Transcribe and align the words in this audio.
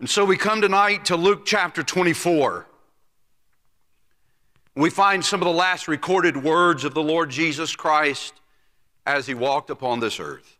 And 0.00 0.10
so 0.10 0.24
we 0.24 0.36
come 0.36 0.60
tonight 0.60 1.06
to 1.06 1.16
Luke 1.16 1.46
chapter 1.46 1.82
24. 1.82 2.66
We 4.76 4.90
find 4.90 5.24
some 5.24 5.40
of 5.40 5.46
the 5.46 5.52
last 5.52 5.86
recorded 5.86 6.36
words 6.36 6.84
of 6.84 6.94
the 6.94 7.02
Lord 7.02 7.30
Jesus 7.30 7.76
Christ 7.76 8.34
as 9.06 9.26
he 9.26 9.34
walked 9.34 9.70
upon 9.70 10.00
this 10.00 10.18
earth. 10.18 10.58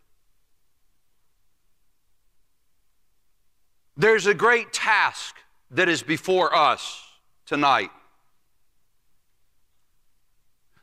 There's 3.96 4.26
a 4.26 4.34
great 4.34 4.72
task 4.72 5.36
that 5.70 5.88
is 5.88 6.02
before 6.02 6.54
us 6.54 7.02
tonight. 7.46 7.90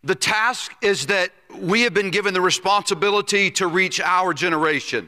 The 0.03 0.15
task 0.15 0.73
is 0.81 1.07
that 1.07 1.31
we 1.55 1.81
have 1.81 1.93
been 1.93 2.09
given 2.09 2.33
the 2.33 2.41
responsibility 2.41 3.51
to 3.51 3.67
reach 3.67 4.01
our 4.01 4.33
generation. 4.33 5.07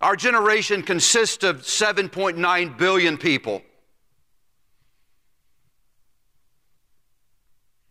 Our 0.00 0.16
generation 0.16 0.82
consists 0.82 1.44
of 1.44 1.62
7.9 1.62 2.78
billion 2.78 3.18
people. 3.18 3.62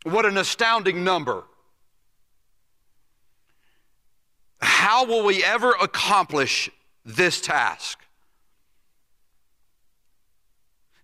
What 0.04 0.26
an 0.26 0.38
astounding 0.38 1.04
number. 1.04 1.44
How 4.62 5.06
will 5.06 5.24
we 5.24 5.44
ever 5.44 5.72
accomplish 5.80 6.70
this 7.06 7.42
task? 7.42 8.00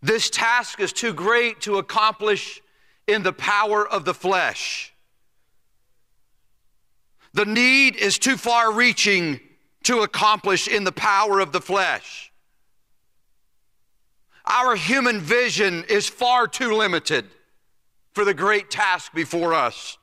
This 0.01 0.29
task 0.29 0.79
is 0.79 0.91
too 0.91 1.13
great 1.13 1.61
to 1.61 1.77
accomplish 1.77 2.61
in 3.07 3.21
the 3.23 3.33
power 3.33 3.87
of 3.87 4.05
the 4.05 4.13
flesh. 4.13 4.93
The 7.33 7.45
need 7.45 7.95
is 7.95 8.17
too 8.17 8.37
far 8.37 8.71
reaching 8.71 9.39
to 9.85 9.99
accomplish 9.99 10.67
in 10.67 10.83
the 10.83 10.91
power 10.91 11.39
of 11.39 11.51
the 11.51 11.61
flesh. 11.61 12.31
Our 14.45 14.75
human 14.75 15.19
vision 15.19 15.85
is 15.87 16.07
far 16.07 16.47
too 16.47 16.73
limited 16.73 17.25
for 18.13 18.25
the 18.25 18.33
great 18.33 18.69
task 18.69 19.13
before 19.13 19.53
us. 19.53 19.97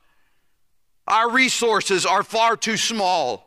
Our 1.07 1.29
resources 1.29 2.05
are 2.05 2.23
far 2.23 2.55
too 2.55 2.77
small. 2.77 3.45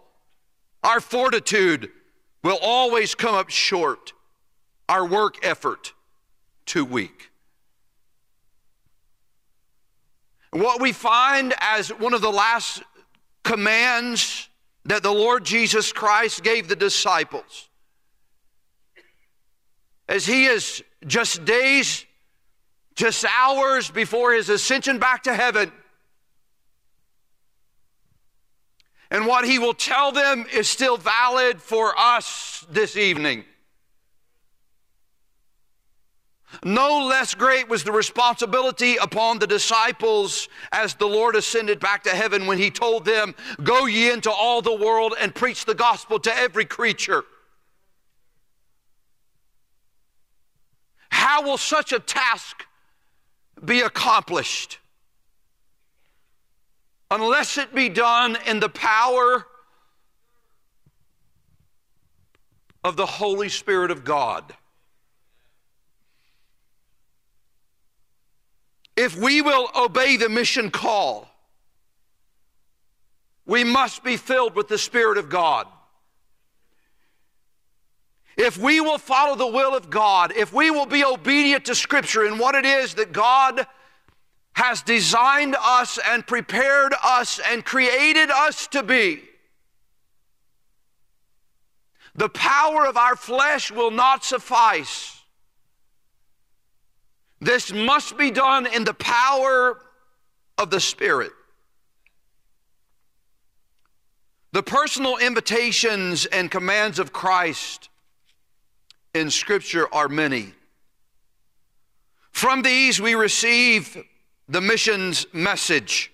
Our 0.83 1.01
fortitude 1.01 1.91
will 2.43 2.59
always 2.61 3.15
come 3.15 3.35
up 3.35 3.49
short. 3.49 4.13
Our 4.89 5.07
work 5.07 5.45
effort 5.45 5.95
too 6.67 6.85
weak. 6.85 7.31
What 10.51 10.81
we 10.81 10.93
find 10.93 11.55
as 11.61 11.89
one 11.89 12.15
of 12.15 12.21
the 12.21 12.31
last 12.31 12.83
commands 13.43 14.49
that 14.87 15.03
the 15.03 15.13
Lord 15.13 15.45
Jesus 15.45 15.93
Christ 15.93 16.43
gave 16.43 16.69
the 16.69 16.77
disciples, 16.77 17.69
as 20.09 20.27
he 20.27 20.47
is 20.47 20.83
just 21.07 21.45
days, 21.45 22.07
just 22.95 23.25
hours 23.25 23.91
before 23.91 24.33
his 24.33 24.49
ascension 24.49 24.99
back 24.99 25.25
to 25.25 25.35
heaven, 25.35 25.73
and 29.11 29.27
what 29.27 29.45
he 29.45 29.59
will 29.59 29.75
tell 29.75 30.13
them 30.13 30.47
is 30.53 30.69
still 30.69 30.97
valid 30.97 31.61
for 31.61 31.97
us 31.99 32.67
this 32.71 32.97
evening. 32.97 33.45
No 36.65 37.07
less 37.07 37.35
great 37.35 37.69
was 37.69 37.85
the 37.85 37.93
responsibility 37.93 38.97
upon 38.97 39.39
the 39.39 39.47
disciples 39.47 40.49
as 40.73 40.95
the 40.95 41.07
Lord 41.07 41.37
ascended 41.37 41.81
back 41.81 42.05
to 42.05 42.11
heaven 42.11 42.47
when 42.47 42.59
he 42.59 42.71
told 42.71 43.05
them, 43.05 43.35
Go 43.63 43.87
ye 43.87 44.11
into 44.11 44.31
all 44.31 44.63
the 44.63 44.75
world 44.75 45.15
and 45.21 45.35
preach 45.35 45.65
the 45.65 45.75
gospel 45.75 46.19
to 46.21 46.37
every 46.37 46.65
creature. 46.65 47.25
How 51.11 51.43
will 51.43 51.59
such 51.59 51.93
a 51.93 51.99
task 51.99 52.67
be 53.65 53.81
accomplished? 53.81 54.79
Unless 57.11 57.59
it 57.59 57.75
be 57.75 57.89
done 57.89 58.37
in 58.47 58.61
the 58.61 58.69
power 58.69 59.47
of 62.83 62.97
the 62.97 63.07
Holy 63.07 63.49
Spirit 63.49 63.91
of 63.91 64.05
God. 64.05 64.55
If 68.97 69.17
we 69.17 69.43
will 69.43 69.69
obey 69.77 70.17
the 70.17 70.29
mission 70.29 70.71
call, 70.71 71.29
we 73.45 73.63
must 73.63 74.03
be 74.03 74.17
filled 74.17 74.57
with 74.57 74.69
the 74.69 74.79
Spirit 74.79 75.19
of 75.19 75.29
God. 75.29 75.67
If 78.37 78.59
we 78.59 78.81
will 78.81 78.99
follow 78.99 79.35
the 79.35 79.47
will 79.47 79.75
of 79.75 79.89
God, 79.89 80.33
if 80.37 80.53
we 80.53 80.71
will 80.71 80.87
be 80.87 81.05
obedient 81.05 81.67
to 81.67 81.75
Scripture 81.75 82.25
and 82.25 82.39
what 82.39 82.55
it 82.55 82.67
is 82.67 82.95
that 82.95 83.13
God 83.13 83.67
has 84.55 84.83
designed 84.83 85.57
us 85.61 85.99
and 86.09 86.27
prepared 86.27 86.95
us 87.05 87.39
and 87.39 87.65
created 87.65 88.31
us 88.31 88.67
to 88.69 88.83
be, 88.83 89.23
the 92.15 92.31
power 92.31 92.87
of 92.87 92.97
our 92.97 93.17
flesh 93.17 93.71
will 93.71 93.91
not 93.91 94.25
suffice 94.25 95.16
this 97.47 97.73
must 97.73 98.19
be 98.19 98.31
done 98.31 98.67
in 98.67 98.85
the 98.85 98.95
power 98.95 99.79
of 100.59 100.71
the 100.71 100.81
Spirit. 100.81 101.31
The 104.53 104.63
personal 104.63 105.17
invitations 105.19 106.27
and 106.27 106.51
commands 106.51 106.99
of 106.99 107.13
Christ 107.13 107.89
in 109.15 109.31
Scripture 109.31 109.87
are 109.95 110.09
many. 110.09 110.55
From 112.33 112.63
these, 112.63 113.01
we 113.01 113.15
receive 113.15 113.97
the 114.49 114.61
missions 114.61 115.27
message. 115.33 116.13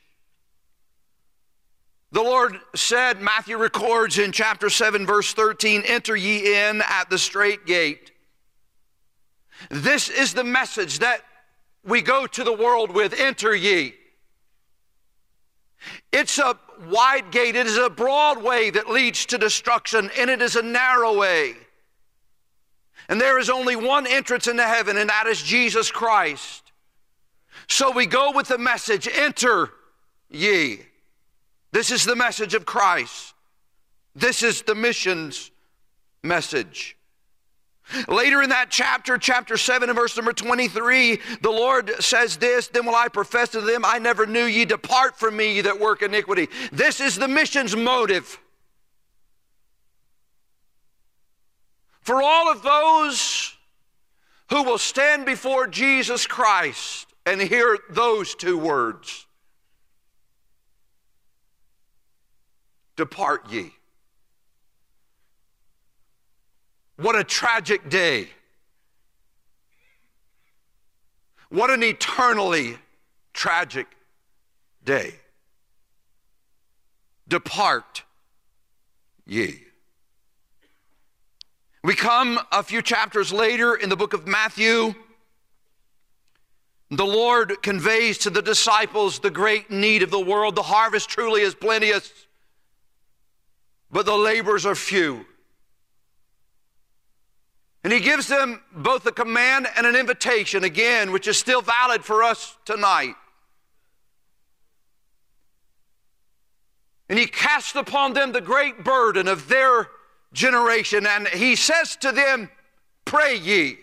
The 2.13 2.23
Lord 2.23 2.59
said, 2.75 3.23
Matthew 3.23 3.57
records 3.57 4.19
in 4.19 4.33
chapter 4.33 4.69
7, 4.69 5.07
verse 5.07 5.33
13, 5.33 5.83
Enter 5.87 6.15
ye 6.15 6.55
in 6.55 6.83
at 6.83 7.09
the 7.09 7.19
strait 7.19 7.65
gate. 7.65 8.12
This 9.71 10.09
is 10.09 10.35
the 10.35 10.45
message 10.45 11.01
that 11.01 11.23
we 11.85 12.01
go 12.03 12.27
to 12.27 12.45
the 12.45 12.53
world 12.53 12.93
with 12.93 13.19
enter 13.19 13.55
ye. 13.55 13.95
It's 16.13 16.39
a 16.39 16.57
wide 16.89 17.31
gate, 17.31 17.57
it 17.57 17.67
is 17.67 17.77
a 17.77 17.91
broad 17.91 18.43
way 18.43 18.71
that 18.71 18.89
leads 18.89 19.27
to 19.27 19.39
destruction, 19.39 20.11
and 20.17 20.31
it 20.31 20.41
is 20.41 20.57
a 20.57 20.63
narrow 20.63 21.17
way. 21.19 21.55
And 23.09 23.21
there 23.21 23.39
is 23.39 23.51
only 23.51 23.77
one 23.77 24.07
entrance 24.07 24.47
into 24.47 24.63
heaven, 24.63 24.97
and 24.97 25.11
that 25.11 25.27
is 25.27 25.43
Jesus 25.43 25.91
Christ. 25.91 26.73
So 27.69 27.91
we 27.91 28.07
go 28.07 28.33
with 28.33 28.49
the 28.49 28.59
message 28.59 29.09
enter 29.09 29.71
ye. 30.31 30.81
This 31.73 31.91
is 31.91 32.05
the 32.05 32.17
message 32.17 32.55
of 32.55 32.67
Christ. 32.67 33.35
This 34.15 34.43
is 34.43 34.63
the 34.63 34.75
missions 34.75 35.51
message. 36.23 36.97
Later 38.09 38.43
in 38.43 38.51
that 38.51 38.67
chapter, 38.71 39.19
chapter 39.19 39.57
7 39.57 39.89
and 39.89 39.99
verse 39.99 40.17
number 40.17 40.33
23, 40.33 41.21
the 41.41 41.51
Lord 41.51 41.91
says 42.01 42.37
this, 42.37 42.69
Then 42.69 42.87
will 42.87 42.95
I 42.95 43.09
profess 43.09 43.51
to 43.51 43.61
them, 43.61 43.85
I 43.85 43.99
never 43.99 44.27
knew 44.27 44.45
ye, 44.45 44.65
depart 44.65 45.19
from 45.19 45.37
me, 45.37 45.57
ye 45.57 45.61
that 45.63 45.79
work 45.79 46.03
iniquity. 46.03 46.49
This 46.73 47.01
is 47.01 47.17
the 47.17 47.29
mission's 47.29 47.77
motive. 47.77 48.39
For 52.01 52.23
all 52.23 52.51
of 52.51 52.63
those 52.63 53.57
who 54.51 54.65
will 54.65 54.79
stand 54.79 55.25
before 55.25 55.67
Jesus 55.67 56.27
Christ 56.27 57.07
and 57.25 57.41
hear 57.41 57.79
those 57.91 58.35
two 58.35 58.59
words 58.59 59.27
Depart 62.97 63.51
ye. 63.51 63.73
What 66.97 67.17
a 67.17 67.25
tragic 67.25 67.89
day. 67.89 68.29
What 71.49 71.71
an 71.71 71.83
eternally 71.83 72.79
tragic 73.33 73.87
day. 74.85 75.15
Depart 77.29 78.05
ye. 79.27 79.63
We 81.85 81.95
come 81.95 82.39
a 82.53 82.63
few 82.63 82.81
chapters 82.81 83.33
later 83.33 83.75
in 83.75 83.89
the 83.89 83.97
book 83.97 84.13
of 84.13 84.27
Matthew. 84.27 84.95
The 86.91 87.07
Lord 87.07 87.63
conveys 87.63 88.19
to 88.19 88.31
the 88.31 88.43
disciples 88.43 89.19
the 89.19 89.31
great 89.31 89.71
need 89.71 90.03
of 90.03 90.11
the 90.11 90.21
world. 90.21 90.55
The 90.55 90.63
harvest 90.63 91.09
truly 91.09 91.41
is 91.41 91.55
plenteous, 91.55 92.13
but 93.91 94.07
the 94.07 94.17
laborers 94.17 94.65
are 94.67 94.75
few. 94.75 95.27
And 97.85 97.93
he 97.93 98.01
gives 98.01 98.29
them 98.29 98.63
both 98.73 99.07
a 99.07 99.13
command 99.13 99.67
and 99.77 99.87
an 99.87 99.97
invitation, 99.97 100.63
again, 100.63 101.11
which 101.11 101.27
is 101.27 101.37
still 101.37 101.63
valid 101.63 102.05
for 102.05 102.23
us 102.23 102.57
tonight. 102.65 103.15
And 107.09 107.19
he 107.19 107.27
casts 107.27 107.75
upon 107.75 108.13
them 108.13 108.33
the 108.33 108.41
great 108.41 108.85
burden 108.85 109.27
of 109.27 109.49
their 109.49 109.89
generation, 110.33 111.07
and 111.07 111.27
he 111.29 111.57
says 111.57 111.97
to 111.97 112.13
them, 112.13 112.49
Pray 113.05 113.37
ye. 113.37 113.79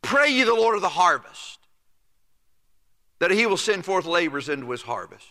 Pray 0.00 0.30
ye 0.30 0.42
the 0.44 0.54
Lord 0.54 0.76
of 0.76 0.80
the 0.80 0.88
harvest, 0.88 1.58
that 3.18 3.30
he 3.30 3.44
will 3.44 3.58
send 3.58 3.84
forth 3.84 4.06
laborers 4.06 4.48
into 4.48 4.70
his 4.70 4.82
harvest. 4.82 5.26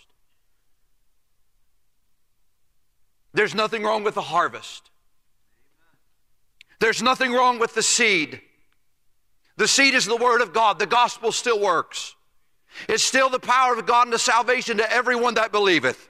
There's 3.34 3.56
nothing 3.56 3.84
wrong 3.84 4.04
with 4.04 4.14
the 4.14 4.22
harvest. 4.22 4.92
There's 6.80 7.02
nothing 7.02 7.34
wrong 7.34 7.60
with 7.60 7.74
the 7.74 7.82
seed. 7.82 8.42
The 9.58 9.68
seed 9.68 9.94
is 9.94 10.06
the 10.06 10.16
word 10.16 10.42
of 10.42 10.54
God. 10.54 10.78
The 10.78 10.86
gospel 10.86 11.32
still 11.32 11.60
works. 11.60 12.16
It's 12.88 13.04
still 13.04 13.30
the 13.30 13.40
power 13.40 13.74
of 13.74 13.86
God 13.86 14.08
unto 14.08 14.18
salvation 14.18 14.78
to 14.78 14.92
everyone 14.92 15.34
that 15.34 15.52
believeth. 15.52 16.08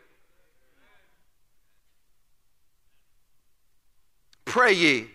Pray 4.43 4.73
ye. 4.73 5.07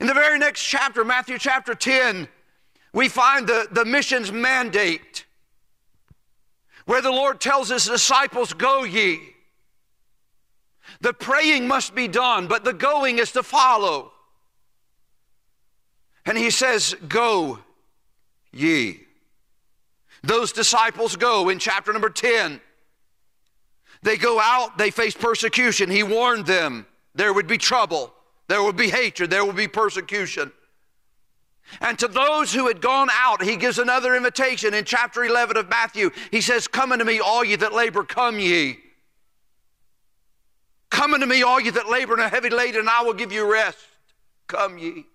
In 0.00 0.06
the 0.06 0.14
very 0.14 0.38
next 0.38 0.64
chapter, 0.64 1.04
Matthew 1.04 1.38
chapter 1.38 1.74
10, 1.74 2.28
we 2.92 3.08
find 3.08 3.46
the, 3.46 3.68
the 3.70 3.84
missions 3.84 4.32
mandate 4.32 5.26
where 6.86 7.02
the 7.02 7.10
Lord 7.10 7.40
tells 7.40 7.68
his 7.68 7.86
disciples, 7.86 8.52
Go 8.52 8.84
ye. 8.84 9.31
The 11.02 11.12
praying 11.12 11.66
must 11.66 11.96
be 11.96 12.06
done, 12.06 12.46
but 12.46 12.64
the 12.64 12.72
going 12.72 13.18
is 13.18 13.32
to 13.32 13.42
follow. 13.42 14.12
And 16.24 16.38
he 16.38 16.50
says, 16.50 16.94
Go 17.08 17.58
ye. 18.52 19.00
Those 20.22 20.52
disciples 20.52 21.16
go 21.16 21.48
in 21.48 21.58
chapter 21.58 21.92
number 21.92 22.08
10. 22.08 22.60
They 24.02 24.16
go 24.16 24.40
out, 24.40 24.78
they 24.78 24.92
face 24.92 25.14
persecution. 25.14 25.90
He 25.90 26.04
warned 26.04 26.46
them 26.46 26.86
there 27.16 27.32
would 27.32 27.48
be 27.48 27.58
trouble, 27.58 28.14
there 28.46 28.62
would 28.62 28.76
be 28.76 28.88
hatred, 28.88 29.28
there 29.28 29.44
would 29.44 29.56
be 29.56 29.66
persecution. 29.66 30.52
And 31.80 31.98
to 31.98 32.06
those 32.06 32.52
who 32.52 32.68
had 32.68 32.80
gone 32.80 33.08
out, 33.12 33.42
he 33.42 33.56
gives 33.56 33.80
another 33.80 34.14
invitation 34.14 34.72
in 34.72 34.84
chapter 34.84 35.24
11 35.24 35.56
of 35.56 35.68
Matthew. 35.68 36.10
He 36.30 36.40
says, 36.40 36.68
Come 36.68 36.92
unto 36.92 37.04
me, 37.04 37.18
all 37.18 37.44
ye 37.44 37.56
that 37.56 37.72
labor, 37.72 38.04
come 38.04 38.38
ye. 38.38 38.78
Come 40.92 41.14
unto 41.14 41.24
me, 41.24 41.42
all 41.42 41.58
ye 41.58 41.70
that 41.70 41.88
labor 41.88 42.12
and 42.12 42.20
are 42.20 42.28
heavy 42.28 42.50
laden, 42.50 42.80
and 42.80 42.88
I 42.90 43.02
will 43.02 43.14
give 43.14 43.32
you 43.32 43.50
rest. 43.50 43.78
Come 44.46 44.76
ye. 44.76 45.06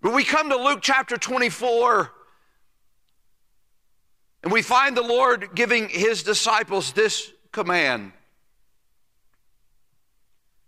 But 0.00 0.14
we 0.14 0.22
come 0.22 0.48
to 0.50 0.56
Luke 0.56 0.78
chapter 0.80 1.16
24, 1.16 2.12
and 4.44 4.52
we 4.52 4.62
find 4.62 4.96
the 4.96 5.02
Lord 5.02 5.56
giving 5.56 5.88
his 5.88 6.22
disciples 6.22 6.92
this 6.92 7.32
command. 7.50 8.12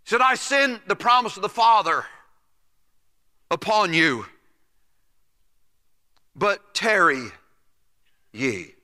He 0.03 0.11
said, 0.11 0.21
I 0.21 0.35
send 0.35 0.81
the 0.89 0.97
promise 0.97 1.37
of 1.37 1.43
the 1.43 1.49
Father 1.49 2.07
upon 3.53 3.95
you, 3.95 4.27
but 6.35 6.75
tarry 6.75 7.29
ye. 8.33 8.75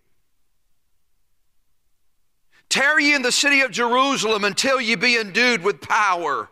Tarry 2.75 3.12
in 3.12 3.23
the 3.23 3.31
city 3.31 3.61
of 3.61 3.71
Jerusalem 3.71 4.43
until 4.43 4.81
ye 4.81 4.97
be 4.97 5.17
endued 5.17 5.62
with 5.62 5.81
power 5.81 6.49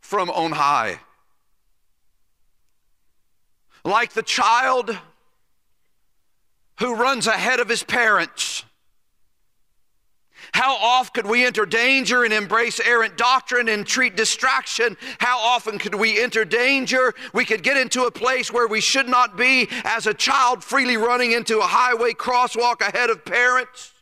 from 0.00 0.30
on 0.30 0.52
high 0.52 1.00
like 3.84 4.12
the 4.12 4.22
child 4.22 4.96
who 6.78 6.94
runs 6.94 7.26
ahead 7.26 7.58
of 7.58 7.68
his 7.68 7.82
parents. 7.82 8.64
How 10.52 10.76
oft 10.76 11.14
could 11.14 11.26
we 11.26 11.44
enter 11.44 11.66
danger 11.66 12.22
and 12.22 12.32
embrace 12.32 12.78
errant 12.78 13.18
doctrine 13.18 13.68
and 13.68 13.84
treat 13.84 14.14
distraction? 14.14 14.96
How 15.18 15.40
often 15.40 15.80
could 15.80 15.96
we 15.96 16.22
enter 16.22 16.44
danger? 16.44 17.14
We 17.34 17.44
could 17.44 17.64
get 17.64 17.76
into 17.76 18.04
a 18.04 18.12
place 18.12 18.52
where 18.52 18.68
we 18.68 18.80
should 18.80 19.08
not 19.08 19.36
be 19.36 19.66
as 19.82 20.06
a 20.06 20.14
child 20.14 20.62
freely 20.62 20.96
running 20.96 21.32
into 21.32 21.58
a 21.58 21.66
highway 21.66 22.12
crosswalk 22.12 22.80
ahead 22.80 23.10
of 23.10 23.24
parents 23.24 23.92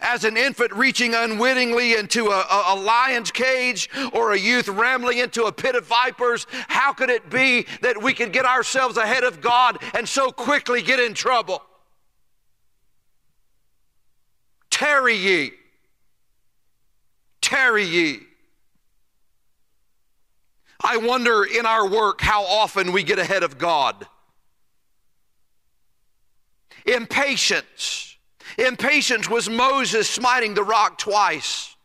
as 0.00 0.24
an 0.24 0.36
infant 0.36 0.72
reaching 0.72 1.14
unwittingly 1.14 1.94
into 1.94 2.28
a, 2.28 2.40
a, 2.40 2.64
a, 2.68 2.76
lion's 2.76 3.30
cage 3.30 3.88
or 4.12 4.32
a 4.32 4.38
youth 4.38 4.68
rambling 4.68 5.18
into 5.18 5.44
a 5.44 5.52
pit 5.52 5.74
of 5.74 5.86
vipers, 5.86 6.46
how 6.50 6.92
could 6.92 7.10
it 7.10 7.30
be 7.30 7.66
that 7.82 8.02
we 8.02 8.12
could 8.12 8.32
get 8.32 8.44
ourselves 8.44 8.96
ahead 8.96 9.24
of 9.24 9.40
God 9.40 9.78
and 9.94 10.08
so 10.08 10.30
quickly 10.30 10.82
get 10.82 11.00
in 11.00 11.14
trouble? 11.14 11.62
Tarry 14.70 15.16
ye. 15.16 15.52
Tarry 17.40 17.84
ye. 17.84 18.20
I 20.82 20.96
wonder 20.98 21.44
in 21.44 21.66
our 21.66 21.88
work 21.88 22.20
how 22.20 22.44
often 22.44 22.92
we 22.92 23.02
get 23.02 23.18
ahead 23.18 23.42
of 23.42 23.58
God. 23.58 24.06
Impatience 26.86 28.07
Impatience 28.58 29.30
was 29.30 29.48
Moses 29.48 30.10
smiting 30.10 30.54
the 30.54 30.64
rock 30.64 30.98
twice. 30.98 31.76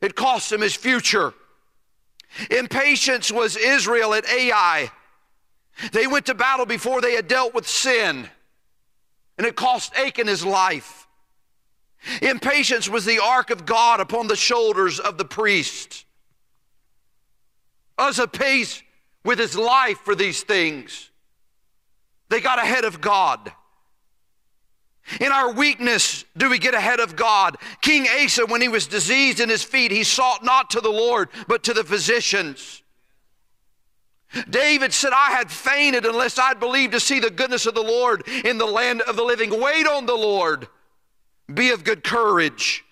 It 0.00 0.16
cost 0.16 0.50
him 0.50 0.60
his 0.60 0.74
future. 0.74 1.32
Impatience 2.50 3.30
was 3.30 3.56
Israel 3.56 4.12
at 4.12 4.28
Ai. 4.28 4.90
They 5.92 6.08
went 6.08 6.26
to 6.26 6.34
battle 6.34 6.66
before 6.66 7.00
they 7.00 7.14
had 7.14 7.28
dealt 7.28 7.54
with 7.54 7.68
sin, 7.68 8.28
and 9.38 9.46
it 9.46 9.54
cost 9.54 9.94
Achan 9.94 10.26
his 10.26 10.44
life. 10.44 11.06
Impatience 12.20 12.88
was 12.88 13.04
the 13.04 13.20
ark 13.20 13.50
of 13.50 13.64
God 13.64 14.00
upon 14.00 14.26
the 14.26 14.36
shoulders 14.36 14.98
of 14.98 15.16
the 15.16 15.24
priest. 15.24 16.04
Uzzah 17.96 18.26
pays 18.26 18.82
with 19.24 19.38
his 19.38 19.56
life 19.56 19.98
for 19.98 20.16
these 20.16 20.42
things. 20.42 21.10
They 22.28 22.40
got 22.40 22.58
ahead 22.58 22.84
of 22.84 23.00
God. 23.00 23.52
In 25.20 25.32
our 25.32 25.52
weakness, 25.52 26.24
do 26.36 26.48
we 26.48 26.58
get 26.58 26.74
ahead 26.74 27.00
of 27.00 27.16
God? 27.16 27.56
King 27.80 28.06
Asa, 28.22 28.46
when 28.46 28.60
he 28.60 28.68
was 28.68 28.86
diseased 28.86 29.40
in 29.40 29.48
his 29.48 29.64
feet, 29.64 29.90
he 29.90 30.04
sought 30.04 30.44
not 30.44 30.70
to 30.70 30.80
the 30.80 30.90
Lord, 30.90 31.28
but 31.48 31.64
to 31.64 31.74
the 31.74 31.84
physicians. 31.84 32.82
David 34.48 34.94
said, 34.94 35.12
I 35.12 35.32
had 35.32 35.50
fainted 35.50 36.06
unless 36.06 36.38
I'd 36.38 36.60
believed 36.60 36.92
to 36.92 37.00
see 37.00 37.20
the 37.20 37.30
goodness 37.30 37.66
of 37.66 37.74
the 37.74 37.82
Lord 37.82 38.26
in 38.28 38.58
the 38.58 38.66
land 38.66 39.02
of 39.02 39.16
the 39.16 39.24
living. 39.24 39.60
Wait 39.60 39.86
on 39.86 40.06
the 40.06 40.14
Lord. 40.14 40.68
Be 41.52 41.70
of 41.70 41.84
good 41.84 42.02
courage, 42.02 42.84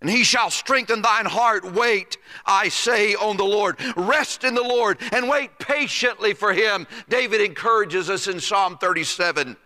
and 0.00 0.10
he 0.10 0.24
shall 0.24 0.50
strengthen 0.50 1.00
thine 1.00 1.24
heart. 1.24 1.72
Wait, 1.72 2.18
I 2.44 2.68
say, 2.68 3.14
on 3.14 3.36
the 3.36 3.44
Lord. 3.44 3.78
Rest 3.96 4.44
in 4.44 4.54
the 4.54 4.62
Lord 4.62 4.98
and 5.12 5.30
wait 5.30 5.58
patiently 5.58 6.34
for 6.34 6.52
him. 6.52 6.86
David 7.08 7.40
encourages 7.40 8.10
us 8.10 8.26
in 8.26 8.40
Psalm 8.40 8.76
37. 8.76 9.56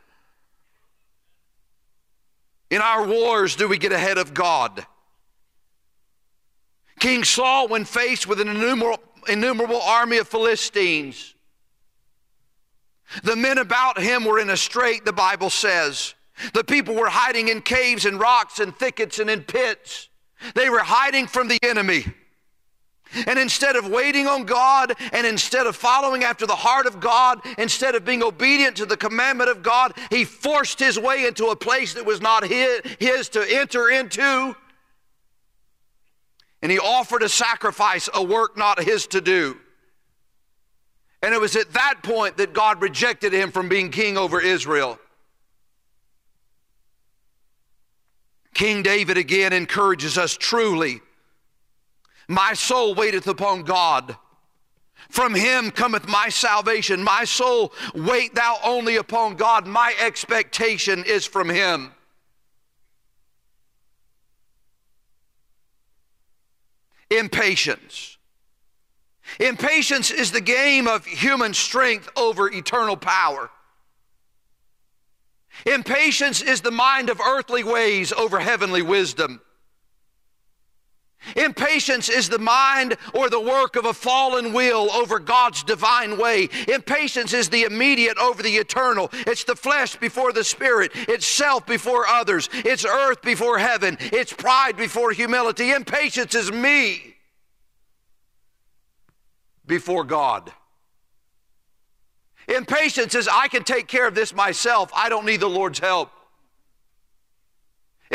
In 2.70 2.80
our 2.80 3.06
wars, 3.06 3.56
do 3.56 3.68
we 3.68 3.78
get 3.78 3.92
ahead 3.92 4.18
of 4.18 4.35
God? 4.35 4.87
King 6.99 7.25
Saul, 7.25 7.68
when 7.68 7.85
faced 7.85 8.26
with 8.26 8.40
an 8.40 8.49
innumerable, 8.49 9.02
innumerable 9.28 9.80
army 9.80 10.18
of 10.18 10.28
Philistines, 10.28 11.35
the 13.23 13.37
men 13.37 13.58
about 13.58 14.00
him 14.00 14.25
were 14.25 14.40
in 14.40 14.50
a 14.50 14.56
strait, 14.56 15.04
the 15.04 15.12
Bible 15.12 15.50
says. 15.50 16.14
The 16.52 16.64
people 16.64 16.94
were 16.94 17.08
hiding 17.08 17.49
in 17.49 17.62
caves 17.62 18.04
and 18.04 18.18
rocks 18.18 18.58
and 18.58 18.76
thickets 18.76 19.18
and 19.18 19.30
in 19.30 19.42
pits. 19.42 20.08
They 20.54 20.68
were 20.68 20.80
hiding 20.80 21.28
from 21.28 21.49
the 21.49 21.58
enemy. 21.62 22.04
And 23.26 23.38
instead 23.38 23.76
of 23.76 23.88
waiting 23.88 24.26
on 24.26 24.44
God 24.44 24.94
and 25.12 25.26
instead 25.26 25.66
of 25.66 25.76
following 25.76 26.25
after 26.25 26.46
the 26.46 26.56
heart 26.56 26.86
of 26.86 27.00
God, 27.00 27.40
instead 27.56 27.94
of 27.94 28.04
being 28.04 28.22
obedient 28.22 28.76
to 28.76 28.86
the 28.86 28.96
commandment 28.96 29.48
of 29.48 29.62
God, 29.62 29.94
he 30.10 30.25
forced 30.25 30.78
his 30.78 30.98
way 30.98 31.26
into 31.26 31.46
a 31.46 31.56
place 31.56 31.94
that 31.94 32.04
was 32.04 32.20
not 32.20 32.44
his, 32.44 33.28
to 33.30 33.46
enter 33.48 33.88
into. 33.88 34.54
And 36.62 36.72
he 36.72 36.78
offered 36.78 37.22
a 37.22 37.28
sacrifice, 37.28 38.08
a 38.12 38.22
work 38.22 38.56
not 38.56 38.82
his 38.82 39.06
to 39.08 39.20
do. 39.20 39.56
And 41.22 41.34
it 41.34 41.40
was 41.40 41.56
at 41.56 41.72
that 41.72 42.02
point 42.02 42.36
that 42.36 42.52
God 42.52 42.82
rejected 42.82 43.32
him 43.32 43.50
from 43.50 43.68
being 43.68 43.90
king 43.90 44.18
over 44.18 44.40
Israel. 44.40 44.98
King 48.52 48.82
David 48.82 49.16
again 49.16 49.52
encourages 49.52 50.18
us 50.18 50.36
truly 50.36 51.02
my 52.28 52.54
soul 52.54 52.95
waiteth 52.95 53.26
upon 53.26 53.62
God. 53.62 54.16
From 55.09 55.35
him 55.35 55.71
cometh 55.71 56.09
my 56.09 56.28
salvation. 56.28 57.02
My 57.02 57.25
soul, 57.25 57.73
wait 57.95 58.35
thou 58.35 58.59
only 58.64 58.97
upon 58.97 59.37
God. 59.37 59.66
My 59.66 59.95
expectation 60.00 61.04
is 61.04 61.25
from 61.25 61.49
him. 61.49 61.92
Impatience. 67.11 68.18
Impatience 69.38 70.11
is 70.11 70.33
the 70.33 70.40
game 70.40 70.88
of 70.88 71.04
human 71.04 71.54
strength 71.54 72.09
over 72.16 72.50
eternal 72.50 72.97
power. 72.97 73.50
Impatience 75.64 76.42
is 76.42 76.61
the 76.61 76.71
mind 76.71 77.09
of 77.09 77.21
earthly 77.21 77.64
ways 77.64 78.12
over 78.12 78.40
heavenly 78.40 78.83
wisdom. 78.83 79.40
Impatience 81.35 82.08
is 82.08 82.28
the 82.28 82.38
mind 82.38 82.96
or 83.12 83.28
the 83.28 83.40
work 83.40 83.75
of 83.76 83.85
a 83.85 83.92
fallen 83.92 84.52
will 84.52 84.90
over 84.92 85.18
God's 85.18 85.64
divine 85.64 86.18
way. 86.18 86.49
Impatience 86.68 87.32
is 87.32 87.49
the 87.49 87.64
immediate 87.64 88.16
over 88.18 88.42
the 88.42 88.56
eternal. 88.56 89.08
It's 89.12 89.44
the 89.44 89.56
flesh 89.56 89.96
before 89.96 90.32
the 90.32 90.44
spirit. 90.44 90.92
It's 90.94 91.26
self 91.26 91.66
before 91.66 92.06
others. 92.06 92.49
It's 92.52 92.85
earth 92.85 93.23
before 93.23 93.58
heaven. 93.58 93.96
It's 94.00 94.32
pride 94.32 94.76
before 94.76 95.12
humility. 95.12 95.73
Impatience 95.73 96.35
is 96.35 96.52
me 96.52 97.16
before 99.66 100.04
God. 100.04 100.52
Impatience 102.49 103.16
is 103.16 103.28
I 103.28 103.49
can 103.49 103.64
take 103.64 103.88
care 103.88 104.06
of 104.06 104.14
this 104.14 104.32
myself. 104.32 104.92
I 104.94 105.08
don't 105.08 105.26
need 105.26 105.40
the 105.40 105.49
Lord's 105.49 105.80
help. 105.80 106.11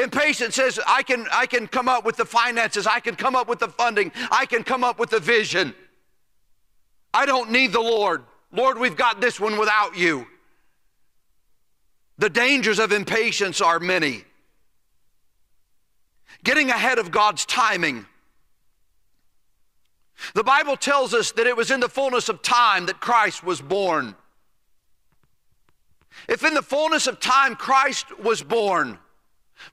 Impatience 0.01 0.55
says, 0.55 0.79
I 0.87 1.03
can, 1.03 1.27
I 1.31 1.45
can 1.45 1.67
come 1.67 1.87
up 1.87 2.05
with 2.05 2.17
the 2.17 2.25
finances, 2.25 2.87
I 2.87 2.99
can 2.99 3.15
come 3.15 3.35
up 3.35 3.47
with 3.47 3.59
the 3.59 3.67
funding, 3.67 4.11
I 4.31 4.45
can 4.45 4.63
come 4.63 4.83
up 4.83 4.99
with 4.99 5.09
the 5.09 5.19
vision. 5.19 5.73
I 7.13 7.25
don't 7.25 7.51
need 7.51 7.73
the 7.73 7.81
Lord. 7.81 8.23
Lord, 8.51 8.77
we've 8.77 8.95
got 8.95 9.21
this 9.21 9.39
one 9.39 9.57
without 9.57 9.97
you. 9.97 10.27
The 12.17 12.29
dangers 12.29 12.79
of 12.79 12.91
impatience 12.91 13.61
are 13.61 13.79
many. 13.79 14.23
Getting 16.43 16.69
ahead 16.69 16.99
of 16.99 17.11
God's 17.11 17.45
timing. 17.45 18.05
The 20.33 20.43
Bible 20.43 20.77
tells 20.77 21.13
us 21.13 21.31
that 21.31 21.47
it 21.47 21.57
was 21.57 21.71
in 21.71 21.79
the 21.79 21.89
fullness 21.89 22.29
of 22.29 22.41
time 22.41 22.85
that 22.87 22.99
Christ 22.99 23.43
was 23.43 23.61
born. 23.61 24.15
If 26.27 26.43
in 26.43 26.53
the 26.53 26.61
fullness 26.61 27.07
of 27.07 27.19
time 27.19 27.55
Christ 27.55 28.17
was 28.19 28.43
born, 28.43 28.99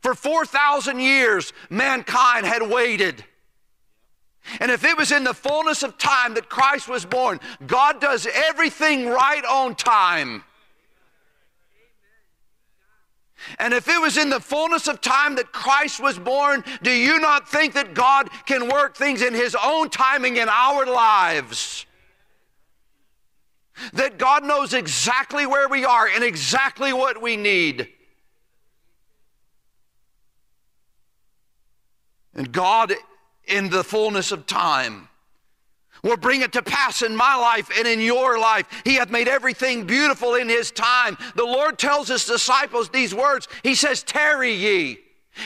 for 0.00 0.14
4,000 0.14 1.00
years, 1.00 1.52
mankind 1.70 2.46
had 2.46 2.62
waited. 2.62 3.24
And 4.60 4.70
if 4.70 4.84
it 4.84 4.96
was 4.96 5.12
in 5.12 5.24
the 5.24 5.34
fullness 5.34 5.82
of 5.82 5.98
time 5.98 6.34
that 6.34 6.48
Christ 6.48 6.88
was 6.88 7.04
born, 7.04 7.40
God 7.66 8.00
does 8.00 8.26
everything 8.26 9.08
right 9.08 9.44
on 9.44 9.74
time. 9.74 10.44
And 13.58 13.72
if 13.72 13.88
it 13.88 14.00
was 14.00 14.16
in 14.16 14.30
the 14.30 14.40
fullness 14.40 14.88
of 14.88 15.00
time 15.00 15.36
that 15.36 15.52
Christ 15.52 16.00
was 16.02 16.18
born, 16.18 16.64
do 16.82 16.90
you 16.90 17.18
not 17.20 17.48
think 17.48 17.74
that 17.74 17.94
God 17.94 18.28
can 18.46 18.68
work 18.68 18.96
things 18.96 19.22
in 19.22 19.32
His 19.32 19.56
own 19.62 19.90
timing 19.90 20.36
in 20.36 20.48
our 20.48 20.86
lives? 20.86 21.86
That 23.92 24.18
God 24.18 24.44
knows 24.44 24.74
exactly 24.74 25.46
where 25.46 25.68
we 25.68 25.84
are 25.84 26.08
and 26.08 26.24
exactly 26.24 26.92
what 26.92 27.22
we 27.22 27.36
need. 27.36 27.88
And 32.38 32.52
God, 32.52 32.94
in 33.46 33.68
the 33.68 33.82
fullness 33.82 34.30
of 34.30 34.46
time, 34.46 35.08
will 36.04 36.16
bring 36.16 36.42
it 36.42 36.52
to 36.52 36.62
pass 36.62 37.02
in 37.02 37.16
my 37.16 37.34
life 37.34 37.68
and 37.76 37.86
in 37.86 38.00
your 38.00 38.38
life. 38.38 38.64
He 38.84 38.94
hath 38.94 39.10
made 39.10 39.26
everything 39.26 39.88
beautiful 39.88 40.36
in 40.36 40.48
his 40.48 40.70
time. 40.70 41.18
The 41.34 41.44
Lord 41.44 41.80
tells 41.80 42.06
his 42.06 42.24
disciples 42.24 42.90
these 42.90 43.12
words. 43.12 43.48
He 43.64 43.74
says, 43.74 44.04
Tarry 44.04 44.52
ye. 44.52 45.00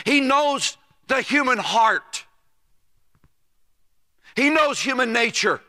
He 0.05 0.21
knows 0.21 0.77
the 1.09 1.23
human 1.23 1.57
heart, 1.57 2.27
he 4.37 4.51
knows 4.51 4.79
human 4.79 5.15
nature. 5.15 5.63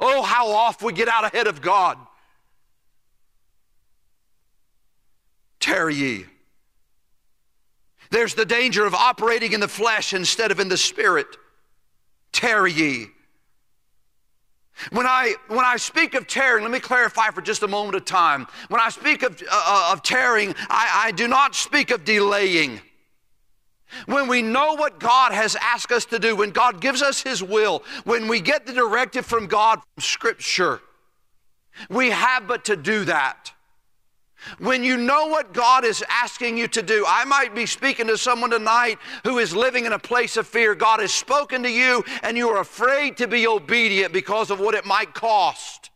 Oh, 0.00 0.22
how 0.22 0.48
oft 0.48 0.82
we 0.82 0.92
get 0.92 1.06
out 1.06 1.24
ahead 1.24 1.46
of 1.46 1.62
God. 1.62 1.96
Tarry 5.60 5.94
ye. 5.94 6.26
There's 8.14 8.34
the 8.34 8.46
danger 8.46 8.86
of 8.86 8.94
operating 8.94 9.54
in 9.54 9.58
the 9.58 9.66
flesh 9.66 10.14
instead 10.14 10.52
of 10.52 10.60
in 10.60 10.68
the 10.68 10.76
spirit. 10.76 11.26
Tarry 12.30 12.70
ye. 12.70 13.08
When 14.92 15.04
I, 15.04 15.34
when 15.48 15.64
I 15.64 15.78
speak 15.78 16.14
of 16.14 16.28
tearing, 16.28 16.62
let 16.62 16.70
me 16.70 16.78
clarify 16.78 17.30
for 17.30 17.42
just 17.42 17.64
a 17.64 17.66
moment 17.66 17.96
of 17.96 18.04
time. 18.04 18.46
When 18.68 18.80
I 18.80 18.90
speak 18.90 19.24
of, 19.24 19.42
uh, 19.42 19.46
uh, 19.50 19.90
of 19.92 20.04
tearing, 20.04 20.54
I, 20.70 21.06
I 21.06 21.10
do 21.10 21.26
not 21.26 21.56
speak 21.56 21.90
of 21.90 22.04
delaying. 22.04 22.80
When 24.06 24.28
we 24.28 24.42
know 24.42 24.74
what 24.74 25.00
God 25.00 25.32
has 25.32 25.56
asked 25.56 25.90
us 25.90 26.04
to 26.04 26.20
do, 26.20 26.36
when 26.36 26.50
God 26.50 26.80
gives 26.80 27.02
us 27.02 27.20
His 27.20 27.42
will, 27.42 27.82
when 28.04 28.28
we 28.28 28.40
get 28.40 28.64
the 28.64 28.72
directive 28.72 29.26
from 29.26 29.48
God 29.48 29.80
from 29.80 30.02
Scripture, 30.02 30.80
we 31.90 32.10
have 32.10 32.46
but 32.46 32.64
to 32.66 32.76
do 32.76 33.06
that. 33.06 33.53
When 34.58 34.84
you 34.84 34.96
know 34.96 35.26
what 35.26 35.52
God 35.52 35.84
is 35.84 36.04
asking 36.08 36.58
you 36.58 36.68
to 36.68 36.82
do, 36.82 37.04
I 37.06 37.24
might 37.24 37.54
be 37.54 37.66
speaking 37.66 38.06
to 38.08 38.18
someone 38.18 38.50
tonight 38.50 38.98
who 39.24 39.38
is 39.38 39.54
living 39.54 39.86
in 39.86 39.92
a 39.92 39.98
place 39.98 40.36
of 40.36 40.46
fear. 40.46 40.74
God 40.74 41.00
has 41.00 41.12
spoken 41.12 41.62
to 41.62 41.70
you 41.70 42.04
and 42.22 42.36
you 42.36 42.48
are 42.50 42.60
afraid 42.60 43.16
to 43.18 43.26
be 43.26 43.46
obedient 43.46 44.12
because 44.12 44.50
of 44.50 44.60
what 44.60 44.74
it 44.74 44.84
might 44.84 45.14
cost. 45.14 45.90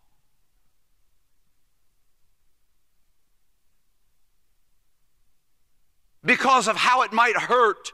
Because 6.24 6.68
of 6.68 6.76
how 6.76 7.02
it 7.02 7.12
might 7.12 7.36
hurt. 7.36 7.92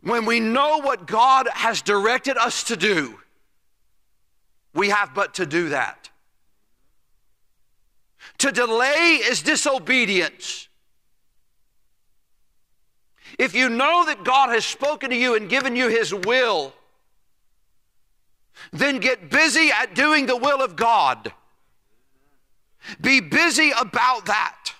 When 0.00 0.24
we 0.24 0.40
know 0.40 0.78
what 0.78 1.06
God 1.06 1.48
has 1.52 1.82
directed 1.82 2.36
us 2.36 2.64
to 2.64 2.76
do, 2.76 3.18
we 4.72 4.90
have 4.90 5.14
but 5.14 5.34
to 5.34 5.46
do 5.46 5.70
that. 5.70 6.10
To 8.38 8.52
delay 8.52 9.20
is 9.22 9.42
disobedience. 9.42 10.68
If 13.38 13.54
you 13.54 13.68
know 13.68 14.04
that 14.06 14.24
God 14.24 14.50
has 14.50 14.64
spoken 14.64 15.10
to 15.10 15.16
you 15.16 15.34
and 15.34 15.48
given 15.48 15.76
you 15.76 15.88
His 15.88 16.12
will, 16.12 16.72
then 18.72 18.98
get 18.98 19.30
busy 19.30 19.70
at 19.70 19.94
doing 19.94 20.26
the 20.26 20.36
will 20.36 20.62
of 20.62 20.76
God. 20.76 21.32
Be 23.00 23.20
busy 23.20 23.72
about 23.78 24.26
that. 24.26 24.72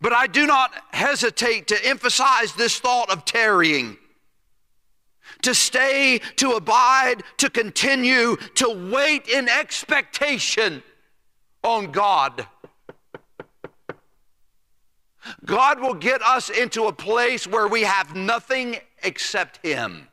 But 0.00 0.12
I 0.12 0.26
do 0.26 0.46
not 0.46 0.72
hesitate 0.92 1.68
to 1.68 1.86
emphasize 1.86 2.54
this 2.54 2.78
thought 2.78 3.10
of 3.10 3.24
tarrying. 3.24 3.98
To 5.42 5.54
stay, 5.54 6.20
to 6.36 6.52
abide, 6.52 7.22
to 7.38 7.50
continue, 7.50 8.36
to 8.54 8.90
wait 8.90 9.28
in 9.28 9.48
expectation 9.48 10.82
on 11.62 11.90
God. 11.92 12.46
God 15.44 15.80
will 15.80 15.94
get 15.94 16.22
us 16.22 16.50
into 16.50 16.84
a 16.84 16.92
place 16.92 17.46
where 17.46 17.68
we 17.68 17.82
have 17.82 18.14
nothing 18.14 18.76
except 19.02 19.64
Him. 19.64 20.08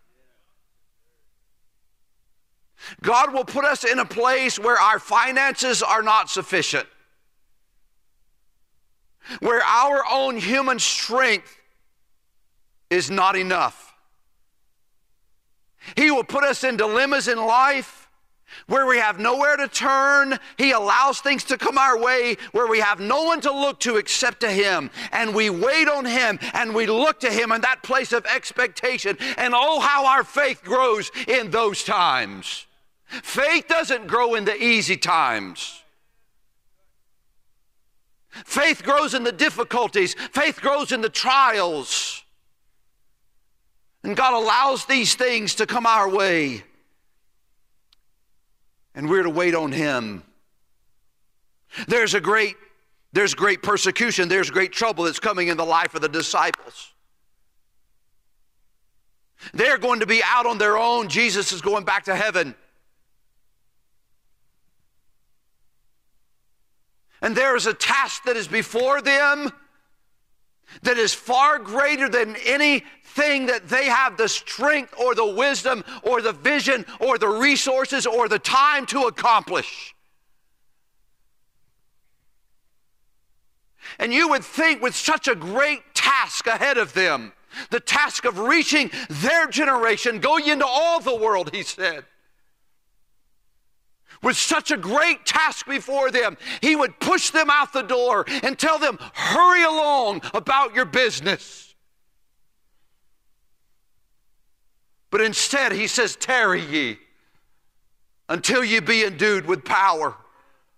God 3.02 3.34
will 3.34 3.46
put 3.46 3.66
us 3.66 3.84
in 3.84 4.00
a 4.00 4.06
place 4.06 4.60
where 4.60 4.78
our 4.78 5.00
finances 5.00 5.82
are 5.82 6.04
not 6.04 6.30
sufficient, 6.30 6.88
where 9.40 9.64
our 9.64 10.04
own 10.10 10.38
human 10.38 10.80
strength 10.80 11.60
is 12.90 13.10
not 13.10 13.36
enough. 13.36 13.96
He 15.96 16.12
will 16.12 16.24
put 16.24 16.44
us 16.44 16.64
in 16.64 16.78
dilemmas 16.78 17.28
in 17.28 17.38
life 17.38 17.97
where 18.68 18.86
we 18.86 18.98
have 18.98 19.20
nowhere 19.20 19.58
to 19.58 19.68
turn. 19.68 20.38
He 20.58 20.72
allows 20.72 21.20
things 21.20 21.44
to 21.46 21.58
come 21.58 21.78
our 21.78 21.98
way 21.98 22.38
where 22.52 22.68
we 22.68 22.80
have 22.80 23.00
no 23.00 23.24
one 23.24 23.42
to 23.42 23.52
look 23.52 23.80
to 23.82 23.98
except 23.98 24.42
to 24.42 24.50
Him. 24.52 24.90
And 25.12 25.34
we 25.34 25.50
wait 25.50 25.88
on 25.88 26.06
Him 26.06 26.40
and 26.54 26.74
we 26.74 26.86
look 26.86 27.20
to 27.22 27.32
Him 27.32 27.52
in 27.52 27.62
that 27.62 27.84
place 27.84 28.14
of 28.14 28.26
expectation. 28.26 29.18
And 29.38 29.54
oh, 29.56 29.80
how 29.80 30.06
our 30.06 30.24
faith 30.24 30.64
grows 30.64 31.12
in 31.28 31.52
those 31.52 31.84
times. 31.84 32.66
Faith 33.06 33.68
doesn't 33.68 34.08
grow 34.08 34.36
in 34.36 34.46
the 34.46 34.62
easy 34.62 34.98
times. 34.98 35.82
Faith 38.30 38.84
grows 38.84 39.14
in 39.14 39.24
the 39.24 39.32
difficulties. 39.32 40.14
Faith 40.14 40.62
grows 40.62 40.92
in 40.92 41.02
the 41.02 41.10
trials. 41.10 42.24
And 44.04 44.16
God 44.16 44.34
allows 44.34 44.86
these 44.86 45.16
things 45.16 45.56
to 45.56 45.66
come 45.66 45.86
our 45.86 46.10
way 46.10 46.64
and 48.98 49.08
we're 49.08 49.22
to 49.22 49.30
wait 49.30 49.54
on 49.54 49.72
him. 49.72 50.24
There's 51.88 52.16
a 52.16 52.20
great 52.20 52.56
there's 53.14 53.34
great 53.34 53.64
persecution, 53.64 54.28
there's 54.28 54.52
great 54.52 54.74
trouble 54.74 55.06
that's 55.06 55.20
coming 55.20 55.48
in 55.48 55.56
the 55.56 55.66
life 55.66 55.96
of 55.96 56.02
the 56.02 56.10
disciples. 56.10 56.94
They're 59.54 59.78
going 59.78 60.02
to 60.02 60.06
be 60.06 60.22
out 60.26 60.46
on 60.46 60.58
their 60.58 60.78
own. 60.78 61.08
Jesus 61.08 61.54
is 61.54 61.62
going 61.62 61.86
back 61.86 62.06
to 62.06 62.16
heaven. 62.16 62.54
And 67.22 67.36
there 67.36 67.56
is 67.56 67.66
a 67.66 67.74
task 67.74 68.24
that 68.26 68.36
is 68.36 68.48
before 68.48 69.02
them 69.02 69.52
that 70.84 70.98
is 70.98 71.14
far 71.14 71.60
greater 71.60 72.10
than 72.10 72.36
anything 72.46 73.48
that 73.48 73.68
they 73.68 73.86
have 73.86 74.18
the 74.18 74.28
strength 74.28 74.94
or 75.00 75.16
the 75.16 75.26
wisdom 75.26 75.84
or 76.04 76.22
the 76.22 76.34
vision 76.34 76.86
or 77.00 77.18
the 77.18 77.28
resources 77.28 78.06
or 78.06 78.28
the 78.28 78.40
time 78.40 78.86
to 78.88 79.04
accomplish. 79.04 79.96
And 84.00 84.14
you 84.14 84.30
would 84.30 84.44
think, 84.44 84.82
with 84.82 84.96
such 84.96 85.28
a 85.28 85.36
great 85.36 85.82
task 85.96 86.46
ahead 86.48 86.78
of 86.78 86.94
them, 86.94 87.34
the 87.72 87.80
task 87.80 88.26
of 88.26 88.38
reaching 88.38 88.92
their 89.10 89.48
generation, 89.48 90.20
go 90.20 90.38
into 90.38 90.66
all 90.66 91.00
the 91.00 91.16
world, 91.16 91.50
he 91.54 91.64
said. 91.64 92.06
With 94.24 94.36
such 94.36 94.72
a 94.72 94.78
great 94.78 95.26
task 95.26 95.68
before 95.68 96.10
them, 96.12 96.38
he 96.62 96.76
would 96.76 97.00
push 97.00 97.30
them 97.30 97.50
out 97.50 97.74
the 97.74 97.84
door 97.84 98.26
and 98.44 98.58
tell 98.58 98.80
them, 98.80 98.98
hurry 99.14 99.64
along 99.64 100.22
about 100.34 100.74
your 100.74 100.86
business. 100.86 101.76
But 105.10 105.22
instead, 105.22 105.72
he 105.72 105.88
says, 105.88 106.16
tarry 106.16 106.62
ye 106.62 106.98
until 108.30 108.64
ye 108.64 108.80
be 108.80 109.06
endued 109.06 109.46
with 109.46 109.64
power 109.64 110.16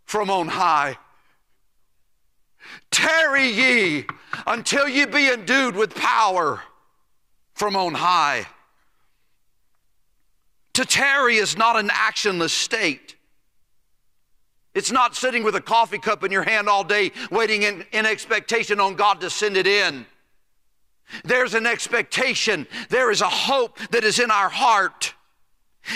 from 0.05 0.29
on 0.29 0.47
high. 0.47 0.97
Tarry 2.91 3.47
ye 3.47 4.05
until 4.45 4.87
ye 4.87 5.05
be 5.05 5.31
endued 5.31 5.75
with 5.75 5.95
power 5.95 6.61
from 7.53 7.75
on 7.75 7.95
high. 7.95 8.45
To 10.73 10.85
tarry 10.85 11.37
is 11.37 11.57
not 11.57 11.75
an 11.75 11.89
actionless 11.89 12.51
state. 12.51 13.15
It's 14.75 14.91
not 14.91 15.15
sitting 15.15 15.43
with 15.43 15.55
a 15.55 15.61
coffee 15.61 15.97
cup 15.97 16.23
in 16.23 16.31
your 16.31 16.43
hand 16.43 16.69
all 16.69 16.83
day 16.83 17.11
waiting 17.31 17.63
in, 17.63 17.85
in 17.91 18.05
expectation 18.05 18.79
on 18.79 18.95
God 18.95 19.21
to 19.21 19.29
send 19.29 19.57
it 19.57 19.67
in. 19.67 20.05
There's 21.23 21.55
an 21.55 21.65
expectation, 21.65 22.67
there 22.89 23.09
is 23.09 23.21
a 23.21 23.29
hope 23.29 23.79
that 23.91 24.03
is 24.03 24.19
in 24.19 24.29
our 24.29 24.49
heart. 24.49 25.15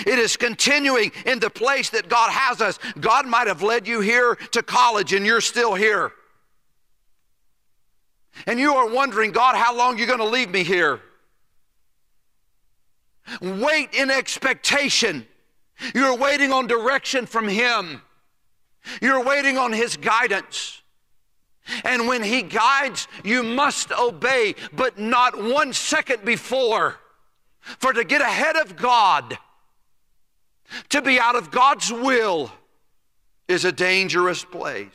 It 0.06 0.18
is 0.18 0.36
continuing 0.36 1.12
in 1.24 1.38
the 1.38 1.50
place 1.50 1.90
that 1.90 2.08
God 2.08 2.30
has 2.30 2.60
us. 2.60 2.78
God 2.98 3.26
might 3.26 3.46
have 3.46 3.62
led 3.62 3.86
you 3.86 4.00
here 4.00 4.34
to 4.34 4.62
college 4.62 5.12
and 5.12 5.24
you're 5.24 5.40
still 5.40 5.74
here. 5.74 6.10
And 8.46 8.58
you 8.58 8.74
are 8.74 8.88
wondering, 8.88 9.30
God, 9.30 9.54
how 9.54 9.76
long 9.76 9.94
are 9.94 9.98
you 9.98 10.06
going 10.06 10.18
to 10.18 10.24
leave 10.24 10.50
me 10.50 10.64
here? 10.64 11.00
Wait 13.40 13.94
in 13.94 14.10
expectation. 14.10 15.26
You're 15.94 16.16
waiting 16.16 16.52
on 16.52 16.66
direction 16.66 17.26
from 17.26 17.48
Him. 17.48 18.02
You're 19.00 19.24
waiting 19.24 19.58
on 19.58 19.72
His 19.72 19.96
guidance. 19.96 20.82
And 21.84 22.06
when 22.06 22.22
He 22.22 22.42
guides, 22.42 23.08
you 23.24 23.42
must 23.42 23.90
obey, 23.92 24.54
but 24.72 24.98
not 24.98 25.42
one 25.42 25.72
second 25.72 26.24
before. 26.24 26.96
For 27.60 27.92
to 27.92 28.04
get 28.04 28.20
ahead 28.20 28.56
of 28.56 28.76
God, 28.76 29.38
to 30.90 31.00
be 31.00 31.18
out 31.18 31.36
of 31.36 31.50
God's 31.50 31.90
will, 31.90 32.52
is 33.48 33.64
a 33.64 33.72
dangerous 33.72 34.44
place. 34.44 34.92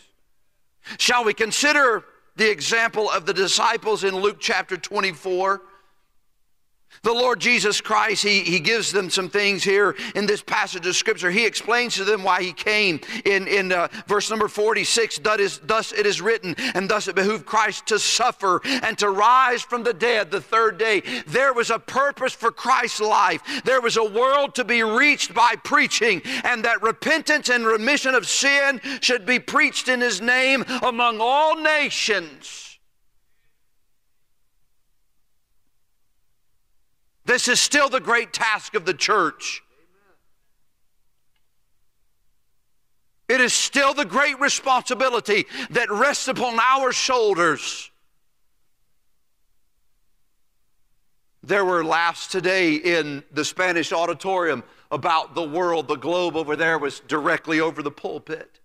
Shall 0.97 1.23
we 1.23 1.33
consider 1.33 2.03
the 2.35 2.49
example 2.49 3.09
of 3.09 3.25
the 3.25 3.33
disciples 3.33 4.03
in 4.03 4.15
Luke 4.15 4.37
chapter 4.39 4.77
24? 4.77 5.61
The 7.01 7.13
Lord 7.13 7.39
Jesus 7.39 7.79
Christ, 7.79 8.23
he, 8.23 8.41
he 8.41 8.59
gives 8.59 8.91
them 8.91 9.09
some 9.09 9.29
things 9.29 9.63
here 9.63 9.95
in 10.15 10.25
this 10.25 10.41
passage 10.41 10.85
of 10.85 10.95
Scripture. 10.95 11.31
He 11.31 11.45
explains 11.45 11.95
to 11.95 12.03
them 12.03 12.23
why 12.23 12.41
he 12.41 12.51
came 12.51 12.99
in, 13.25 13.47
in 13.47 13.71
uh, 13.71 13.87
verse 14.07 14.29
number 14.29 14.47
46. 14.47 15.19
Is, 15.39 15.59
thus 15.59 15.93
it 15.93 16.05
is 16.05 16.21
written, 16.21 16.55
and 16.73 16.89
thus 16.89 17.07
it 17.07 17.15
behooved 17.15 17.45
Christ 17.45 17.85
to 17.87 17.99
suffer 17.99 18.61
and 18.65 18.97
to 18.97 19.09
rise 19.09 19.61
from 19.61 19.83
the 19.83 19.93
dead 19.93 20.31
the 20.31 20.41
third 20.41 20.77
day. 20.77 21.01
There 21.27 21.53
was 21.53 21.69
a 21.69 21.79
purpose 21.79 22.33
for 22.33 22.51
Christ's 22.51 22.99
life. 22.99 23.41
There 23.63 23.81
was 23.81 23.97
a 23.97 24.03
world 24.03 24.55
to 24.55 24.65
be 24.65 24.83
reached 24.83 25.33
by 25.33 25.55
preaching, 25.63 26.21
and 26.43 26.65
that 26.65 26.81
repentance 26.81 27.49
and 27.49 27.65
remission 27.65 28.13
of 28.13 28.27
sin 28.27 28.81
should 29.01 29.25
be 29.25 29.39
preached 29.39 29.87
in 29.87 30.01
his 30.01 30.19
name 30.21 30.65
among 30.81 31.19
all 31.21 31.55
nations. 31.55 32.68
This 37.29 37.47
is 37.47 37.59
still 37.59 37.89
the 37.89 37.99
great 37.99 38.33
task 38.33 38.73
of 38.73 38.85
the 38.85 38.93
church. 38.95 39.61
It 43.27 43.39
is 43.39 43.53
still 43.53 43.93
the 43.93 44.03
great 44.03 44.39
responsibility 44.39 45.45
that 45.69 45.91
rests 45.91 46.27
upon 46.27 46.59
our 46.59 46.91
shoulders. 46.91 47.91
There 51.43 51.63
were 51.63 51.85
laughs 51.85 52.25
today 52.25 52.73
in 52.73 53.23
the 53.31 53.45
Spanish 53.45 53.93
auditorium 53.93 54.63
about 54.89 55.35
the 55.35 55.43
world. 55.43 55.87
The 55.87 55.97
globe 55.97 56.35
over 56.35 56.55
there 56.55 56.79
was 56.79 56.99
directly 57.01 57.59
over 57.59 57.83
the 57.83 57.91
pulpit. 57.91 58.59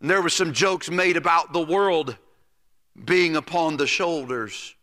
And 0.00 0.08
there 0.08 0.22
were 0.22 0.30
some 0.30 0.54
jokes 0.54 0.90
made 0.90 1.18
about 1.18 1.52
the 1.52 1.60
world 1.60 2.16
being 3.04 3.36
upon 3.36 3.76
the 3.76 3.86
shoulders. 3.86 4.74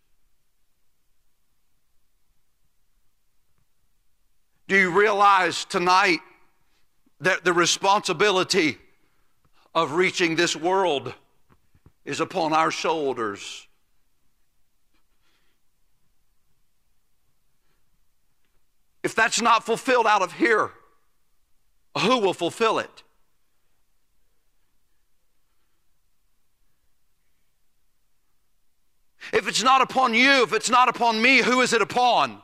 Do 4.68 4.78
you 4.78 4.90
realize 4.90 5.64
tonight 5.66 6.20
that 7.20 7.44
the 7.44 7.54
responsibility 7.54 8.78
of 9.76 9.92
reaching 9.92 10.36
this 10.36 10.56
world 10.56 11.14
is 12.04 12.20
upon 12.20 12.52
our 12.54 12.72
shoulders? 12.72 13.68
If 19.04 19.14
that's 19.14 19.40
not 19.40 19.64
fulfilled 19.64 20.08
out 20.08 20.24
of 20.24 20.34
here, 20.34 20.72
who 22.00 22.18
will 22.18 22.34
fulfill 22.34 22.80
it? 22.80 23.04
If 29.32 29.48
it's 29.48 29.62
not 29.62 29.82
upon 29.82 30.16
you, 30.16 30.44
if 30.44 30.54
it's 30.54 30.72
not 30.72 30.90
upon 30.90 31.22
me, 31.22 31.40
who 31.40 31.62
is 31.62 31.72
it 31.72 31.84
upon? 31.84 32.42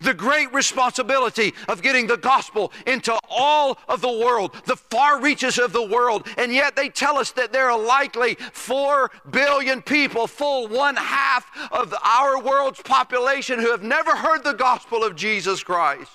The 0.00 0.14
great 0.14 0.52
responsibility 0.52 1.54
of 1.68 1.82
getting 1.82 2.06
the 2.06 2.16
gospel 2.16 2.72
into 2.86 3.18
all 3.28 3.78
of 3.88 4.00
the 4.00 4.12
world, 4.12 4.54
the 4.64 4.76
far 4.76 5.20
reaches 5.20 5.58
of 5.58 5.72
the 5.72 5.86
world. 5.86 6.26
And 6.36 6.52
yet 6.52 6.76
they 6.76 6.88
tell 6.88 7.18
us 7.18 7.32
that 7.32 7.52
there 7.52 7.70
are 7.70 7.78
likely 7.78 8.34
4 8.34 9.10
billion 9.30 9.82
people, 9.82 10.26
full 10.26 10.68
one 10.68 10.96
half 10.96 11.46
of 11.72 11.94
our 12.04 12.40
world's 12.40 12.82
population, 12.82 13.58
who 13.58 13.70
have 13.70 13.82
never 13.82 14.14
heard 14.14 14.44
the 14.44 14.52
gospel 14.52 15.04
of 15.04 15.16
Jesus 15.16 15.62
Christ. 15.62 16.10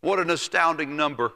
What 0.00 0.18
an 0.20 0.30
astounding 0.30 0.96
number. 0.96 1.32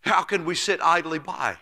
How 0.00 0.22
can 0.22 0.44
we 0.44 0.54
sit 0.54 0.80
idly 0.82 1.18
by? 1.18 1.56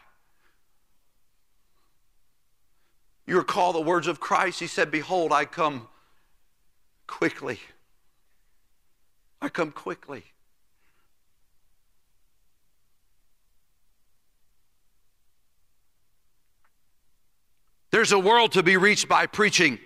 You 3.31 3.38
recall 3.38 3.73
the 3.73 3.81
words 3.81 4.09
of 4.09 4.19
Christ. 4.19 4.59
He 4.59 4.66
said, 4.66 4.90
Behold, 4.90 5.31
I 5.31 5.45
come 5.45 5.87
quickly. 7.07 7.61
I 9.40 9.49
come 9.49 9.71
quickly. 9.71 10.25
There's 17.93 18.11
a 18.11 18.19
world 18.19 18.51
to 18.55 18.64
be 18.64 18.77
reached 18.77 19.07
by 19.07 19.27
preaching. 19.27 19.79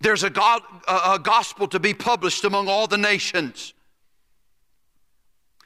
There's 0.00 0.24
a, 0.24 0.30
God, 0.30 0.62
a, 0.88 1.20
gospel 1.20 1.68
to 1.68 1.78
be 1.78 1.94
published 1.94 2.42
among 2.42 2.66
all 2.66 2.88
the 2.88 2.98
nations. 2.98 3.72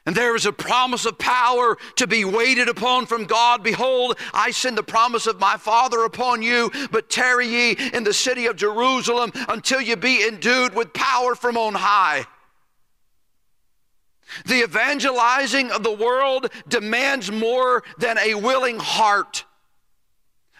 And 0.07 0.15
there 0.15 0.37
is 0.37 0.45
a 0.45 0.53
promise 0.53 1.05
of 1.05 1.17
power 1.19 1.77
to 1.97 2.07
be 2.07 2.23
waited 2.23 2.69
upon 2.69 3.07
from 3.07 3.25
God. 3.25 3.61
Behold, 3.61 4.17
I 4.33 4.51
send 4.51 4.77
the 4.77 4.83
promise 4.83 5.27
of 5.27 5.37
my 5.37 5.57
Father 5.57 6.05
upon 6.05 6.41
you, 6.41 6.71
but 6.91 7.09
tarry 7.09 7.47
ye 7.47 7.71
in 7.93 8.05
the 8.05 8.13
city 8.13 8.45
of 8.45 8.55
Jerusalem 8.55 9.33
until 9.49 9.81
ye 9.81 9.95
be 9.95 10.25
endued 10.25 10.73
with 10.73 10.93
power 10.93 11.35
from 11.35 11.57
on 11.57 11.73
high. 11.73 12.25
The 14.45 14.63
evangelizing 14.63 15.71
of 15.71 15.83
the 15.83 15.91
world 15.91 16.53
demands 16.69 17.29
more 17.29 17.83
than 17.97 18.17
a 18.17 18.35
willing 18.35 18.79
heart 18.79 19.43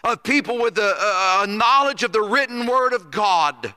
of 0.04 0.22
people 0.24 0.58
with 0.58 0.76
a, 0.76 1.40
a 1.42 1.46
knowledge 1.46 2.02
of 2.02 2.12
the 2.12 2.20
written 2.20 2.66
word 2.66 2.92
of 2.92 3.10
God. 3.10 3.74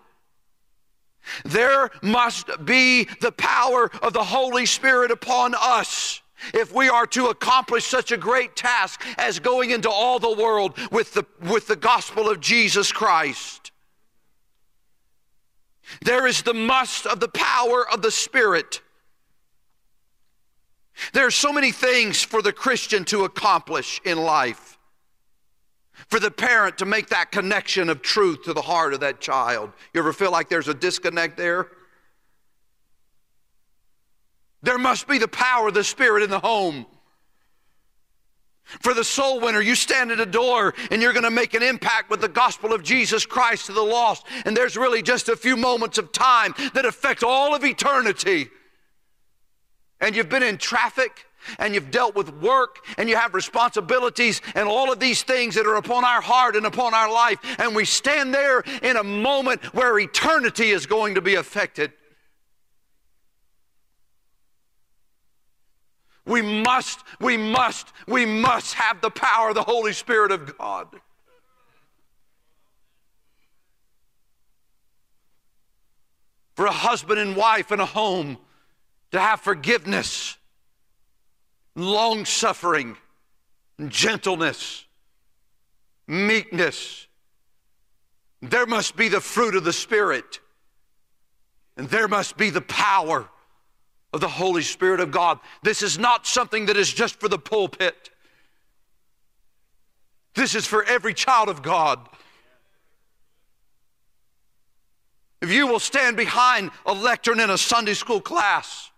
There 1.45 1.89
must 2.01 2.49
be 2.65 3.07
the 3.21 3.31
power 3.31 3.89
of 4.01 4.13
the 4.13 4.23
Holy 4.23 4.65
Spirit 4.65 5.11
upon 5.11 5.53
us 5.57 6.21
if 6.53 6.73
we 6.73 6.89
are 6.89 7.05
to 7.07 7.27
accomplish 7.27 7.85
such 7.85 8.11
a 8.11 8.17
great 8.17 8.55
task 8.55 9.01
as 9.17 9.39
going 9.39 9.71
into 9.71 9.89
all 9.89 10.19
the 10.19 10.35
world 10.35 10.77
with 10.91 11.13
the, 11.13 11.25
with 11.41 11.67
the 11.67 11.75
gospel 11.75 12.29
of 12.29 12.39
Jesus 12.39 12.91
Christ. 12.91 13.71
There 16.01 16.25
is 16.25 16.41
the 16.41 16.53
must 16.53 17.05
of 17.05 17.19
the 17.19 17.27
power 17.27 17.87
of 17.91 18.01
the 18.01 18.11
Spirit. 18.11 18.81
There 21.13 21.25
are 21.25 21.31
so 21.31 21.51
many 21.51 21.71
things 21.71 22.23
for 22.23 22.41
the 22.41 22.53
Christian 22.53 23.05
to 23.05 23.23
accomplish 23.25 23.99
in 24.05 24.17
life. 24.17 24.77
For 26.11 26.19
the 26.19 26.29
parent 26.29 26.77
to 26.79 26.85
make 26.85 27.07
that 27.07 27.31
connection 27.31 27.87
of 27.87 28.01
truth 28.01 28.43
to 28.43 28.51
the 28.51 28.61
heart 28.61 28.93
of 28.93 28.99
that 28.99 29.21
child. 29.21 29.71
You 29.93 30.01
ever 30.01 30.11
feel 30.11 30.29
like 30.29 30.49
there's 30.49 30.67
a 30.67 30.73
disconnect 30.73 31.37
there? 31.37 31.69
There 34.61 34.77
must 34.77 35.07
be 35.07 35.17
the 35.17 35.29
power 35.29 35.69
of 35.69 35.73
the 35.73 35.85
Spirit 35.85 36.21
in 36.21 36.29
the 36.29 36.41
home. 36.41 36.85
For 38.81 38.93
the 38.93 39.05
soul 39.05 39.39
winner, 39.39 39.61
you 39.61 39.73
stand 39.73 40.11
at 40.11 40.19
a 40.19 40.25
door 40.25 40.73
and 40.91 41.01
you're 41.01 41.13
going 41.13 41.23
to 41.23 41.31
make 41.31 41.53
an 41.53 41.63
impact 41.63 42.09
with 42.09 42.19
the 42.19 42.29
gospel 42.29 42.73
of 42.73 42.83
Jesus 42.83 43.25
Christ 43.25 43.67
to 43.67 43.71
the 43.71 43.81
lost. 43.81 44.25
And 44.45 44.55
there's 44.55 44.75
really 44.75 45.01
just 45.01 45.29
a 45.29 45.37
few 45.37 45.55
moments 45.55 45.97
of 45.97 46.11
time 46.11 46.53
that 46.73 46.85
affect 46.85 47.23
all 47.23 47.55
of 47.55 47.63
eternity. 47.63 48.49
And 50.01 50.13
you've 50.13 50.29
been 50.29 50.43
in 50.43 50.57
traffic 50.57 51.25
and 51.59 51.73
you've 51.73 51.91
dealt 51.91 52.15
with 52.15 52.29
work 52.41 52.77
and 52.97 53.09
you 53.09 53.15
have 53.15 53.33
responsibilities 53.33 54.41
and 54.55 54.67
all 54.67 54.91
of 54.91 54.99
these 54.99 55.23
things 55.23 55.55
that 55.55 55.65
are 55.65 55.75
upon 55.75 56.05
our 56.05 56.21
heart 56.21 56.55
and 56.55 56.65
upon 56.65 56.93
our 56.93 57.11
life. 57.11 57.39
And 57.59 57.75
we 57.75 57.85
stand 57.85 58.33
there 58.33 58.61
in 58.81 58.97
a 58.97 59.03
moment 59.03 59.63
where 59.73 59.97
eternity 59.99 60.71
is 60.71 60.85
going 60.85 61.15
to 61.15 61.21
be 61.21 61.35
affected. 61.35 61.93
We 66.25 66.41
must, 66.41 66.99
we 67.19 67.35
must, 67.35 67.91
we 68.07 68.25
must 68.25 68.75
have 68.75 69.01
the 69.01 69.09
power 69.09 69.49
of 69.49 69.55
the 69.55 69.63
Holy 69.63 69.93
Spirit 69.93 70.31
of 70.31 70.57
God. 70.57 70.87
For 76.55 76.65
a 76.67 76.71
husband 76.71 77.19
and 77.19 77.35
wife 77.35 77.71
in 77.71 77.79
a 77.79 77.85
home 77.85 78.37
to 79.11 79.19
have 79.19 79.41
forgiveness, 79.41 80.37
long 81.81 82.25
suffering, 82.25 82.95
gentleness, 83.87 84.85
meekness. 86.07 87.07
There 88.41 88.65
must 88.65 88.95
be 88.95 89.07
the 89.07 89.21
fruit 89.21 89.55
of 89.55 89.63
the 89.63 89.73
Spirit, 89.73 90.39
and 91.77 91.89
there 91.89 92.07
must 92.07 92.37
be 92.37 92.49
the 92.49 92.61
power 92.61 93.29
of 94.13 94.19
the 94.19 94.27
Holy 94.27 94.61
Spirit 94.61 94.99
of 94.99 95.11
God. 95.11 95.39
This 95.63 95.81
is 95.81 95.97
not 95.97 96.25
something 96.25 96.65
that 96.67 96.77
is 96.77 96.91
just 96.91 97.19
for 97.19 97.29
the 97.29 97.39
pulpit. 97.39 98.09
This 100.35 100.55
is 100.55 100.65
for 100.65 100.83
every 100.83 101.13
child 101.13 101.49
of 101.49 101.61
God. 101.61 102.07
If 105.41 105.51
you 105.51 105.65
will 105.65 105.79
stand 105.79 106.17
behind 106.17 106.71
a 106.85 106.93
lectern 106.93 107.39
in 107.39 107.49
a 107.49 107.57
Sunday 107.57 107.95
school 107.95 108.21
class, 108.21 108.90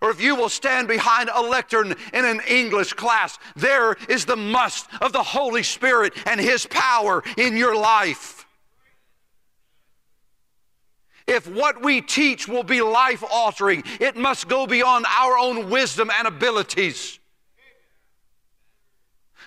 or 0.00 0.10
if 0.10 0.20
you 0.20 0.34
will 0.34 0.48
stand 0.48 0.88
behind 0.88 1.30
a 1.32 1.42
lectern 1.42 1.94
in 2.12 2.24
an 2.24 2.40
English 2.48 2.92
class, 2.94 3.38
there 3.56 3.96
is 4.08 4.24
the 4.24 4.36
must 4.36 4.88
of 5.00 5.12
the 5.12 5.22
Holy 5.22 5.62
Spirit 5.62 6.14
and 6.26 6.40
His 6.40 6.66
power 6.66 7.22
in 7.36 7.56
your 7.56 7.76
life 7.76 8.38
if 11.28 11.46
what 11.46 11.82
we 11.82 12.00
teach 12.00 12.48
will 12.48 12.64
be 12.64 12.80
life 12.80 13.22
altering, 13.30 13.84
it 14.00 14.16
must 14.16 14.48
go 14.48 14.66
beyond 14.66 15.04
our 15.06 15.38
own 15.38 15.68
wisdom 15.68 16.10
and 16.18 16.26
abilities. 16.26 17.20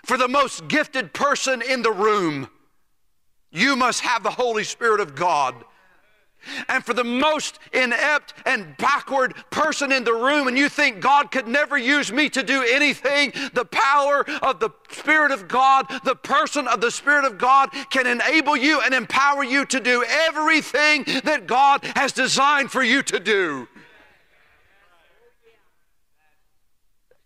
For 0.05 0.15
the 0.15 0.27
most 0.27 0.67
gifted 0.67 1.11
person 1.11 1.61
in 1.61 1.81
the 1.81 1.91
room, 1.91 2.49
you 3.51 3.75
must 3.75 4.01
have 4.01 4.21
the 4.23 4.29
Holy 4.29 4.63
Spirit 4.63 4.99
of 4.99 5.15
God 5.15 5.55
and 6.67 6.83
for 6.83 6.93
the 6.93 7.03
most 7.03 7.59
inept 7.73 8.33
and 8.45 8.75
backward 8.77 9.35
person 9.49 9.91
in 9.91 10.03
the 10.03 10.13
room, 10.13 10.47
and 10.47 10.57
you 10.57 10.69
think 10.69 10.99
God 10.99 11.31
could 11.31 11.47
never 11.47 11.77
use 11.77 12.11
me 12.11 12.29
to 12.29 12.43
do 12.43 12.63
anything, 12.63 13.33
the 13.53 13.65
power 13.65 14.25
of 14.41 14.59
the 14.59 14.69
Spirit 14.89 15.31
of 15.31 15.47
God, 15.47 15.85
the 16.03 16.15
person 16.15 16.67
of 16.67 16.81
the 16.81 16.91
Spirit 16.91 17.25
of 17.25 17.37
God 17.37 17.69
can 17.89 18.07
enable 18.07 18.57
you 18.57 18.81
and 18.81 18.93
empower 18.93 19.43
you 19.43 19.65
to 19.65 19.79
do 19.79 20.03
everything 20.07 21.03
that 21.23 21.47
God 21.47 21.83
has 21.95 22.11
designed 22.11 22.71
for 22.71 22.83
you 22.83 23.01
to 23.03 23.19
do. 23.19 23.67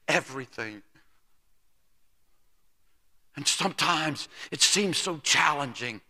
Everything. 0.08 0.84
And 3.36 3.48
sometimes 3.48 4.30
it 4.52 4.62
seems 4.62 4.98
so 4.98 5.18
challenging. 5.18 6.02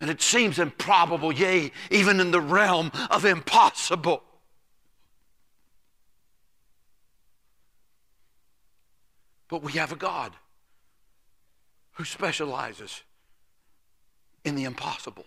And 0.00 0.10
it 0.10 0.22
seems 0.22 0.58
improbable, 0.58 1.32
yea, 1.32 1.72
even 1.90 2.20
in 2.20 2.30
the 2.30 2.40
realm 2.40 2.92
of 3.10 3.24
impossible. 3.24 4.22
But 9.48 9.62
we 9.62 9.72
have 9.72 9.92
a 9.92 9.96
God 9.96 10.34
who 11.92 12.04
specializes 12.04 13.02
in 14.44 14.54
the 14.54 14.64
impossible. 14.64 15.24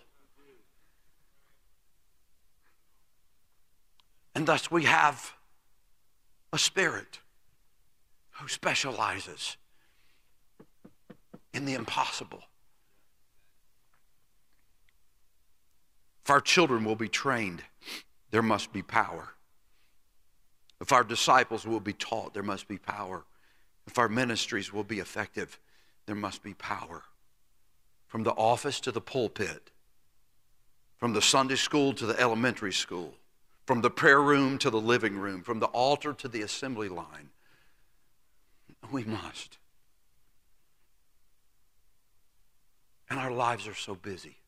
And 4.34 4.46
thus 4.46 4.70
we 4.70 4.84
have 4.84 5.34
a 6.52 6.58
spirit 6.58 7.18
who 8.30 8.48
specializes 8.48 9.56
in 11.52 11.66
the 11.66 11.74
impossible. 11.74 12.42
If 16.24 16.30
our 16.30 16.40
children 16.40 16.84
will 16.84 16.96
be 16.96 17.08
trained, 17.08 17.64
there 18.30 18.42
must 18.42 18.72
be 18.72 18.82
power. 18.82 19.30
If 20.80 20.92
our 20.92 21.04
disciples 21.04 21.66
will 21.66 21.80
be 21.80 21.92
taught, 21.92 22.34
there 22.34 22.42
must 22.42 22.68
be 22.68 22.78
power. 22.78 23.24
If 23.86 23.98
our 23.98 24.08
ministries 24.08 24.72
will 24.72 24.84
be 24.84 25.00
effective, 25.00 25.58
there 26.06 26.14
must 26.14 26.42
be 26.42 26.54
power. 26.54 27.02
From 28.06 28.22
the 28.22 28.32
office 28.32 28.80
to 28.80 28.92
the 28.92 29.00
pulpit, 29.00 29.70
from 30.98 31.12
the 31.12 31.22
Sunday 31.22 31.56
school 31.56 31.92
to 31.94 32.06
the 32.06 32.18
elementary 32.20 32.72
school, 32.72 33.14
from 33.66 33.80
the 33.80 33.90
prayer 33.90 34.20
room 34.20 34.58
to 34.58 34.70
the 34.70 34.80
living 34.80 35.16
room, 35.16 35.42
from 35.42 35.60
the 35.60 35.66
altar 35.66 36.12
to 36.12 36.28
the 36.28 36.42
assembly 36.42 36.88
line, 36.88 37.30
we 38.90 39.04
must. 39.04 39.58
And 43.08 43.18
our 43.18 43.30
lives 43.30 43.66
are 43.66 43.74
so 43.74 43.94
busy. 43.94 44.41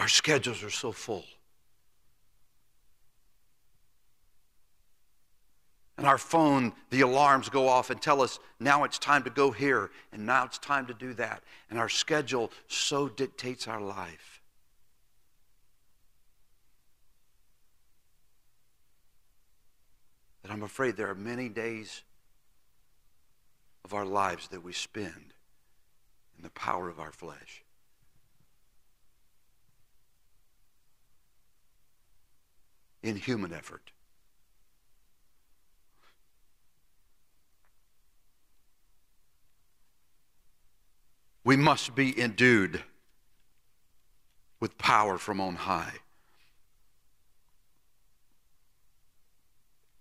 Our 0.00 0.08
schedules 0.08 0.62
are 0.62 0.70
so 0.70 0.92
full. 0.92 1.26
And 5.98 6.06
our 6.06 6.16
phone, 6.16 6.72
the 6.88 7.02
alarms 7.02 7.50
go 7.50 7.68
off 7.68 7.90
and 7.90 8.00
tell 8.00 8.22
us 8.22 8.38
now 8.58 8.84
it's 8.84 8.98
time 8.98 9.22
to 9.24 9.30
go 9.30 9.50
here 9.50 9.90
and 10.10 10.24
now 10.24 10.46
it's 10.46 10.56
time 10.56 10.86
to 10.86 10.94
do 10.94 11.12
that. 11.14 11.42
And 11.68 11.78
our 11.78 11.90
schedule 11.90 12.50
so 12.66 13.10
dictates 13.10 13.68
our 13.68 13.82
life. 13.82 14.40
That 20.42 20.50
I'm 20.50 20.62
afraid 20.62 20.96
there 20.96 21.10
are 21.10 21.14
many 21.14 21.50
days 21.50 22.00
of 23.84 23.92
our 23.92 24.06
lives 24.06 24.48
that 24.48 24.64
we 24.64 24.72
spend 24.72 25.34
in 26.38 26.42
the 26.42 26.50
power 26.50 26.88
of 26.88 26.98
our 26.98 27.12
flesh. 27.12 27.62
In 33.02 33.16
human 33.16 33.52
effort. 33.52 33.92
We 41.42 41.56
must 41.56 41.94
be 41.94 42.18
endued 42.20 42.82
with 44.60 44.76
power 44.76 45.16
from 45.16 45.40
on 45.40 45.56
high. 45.56 45.94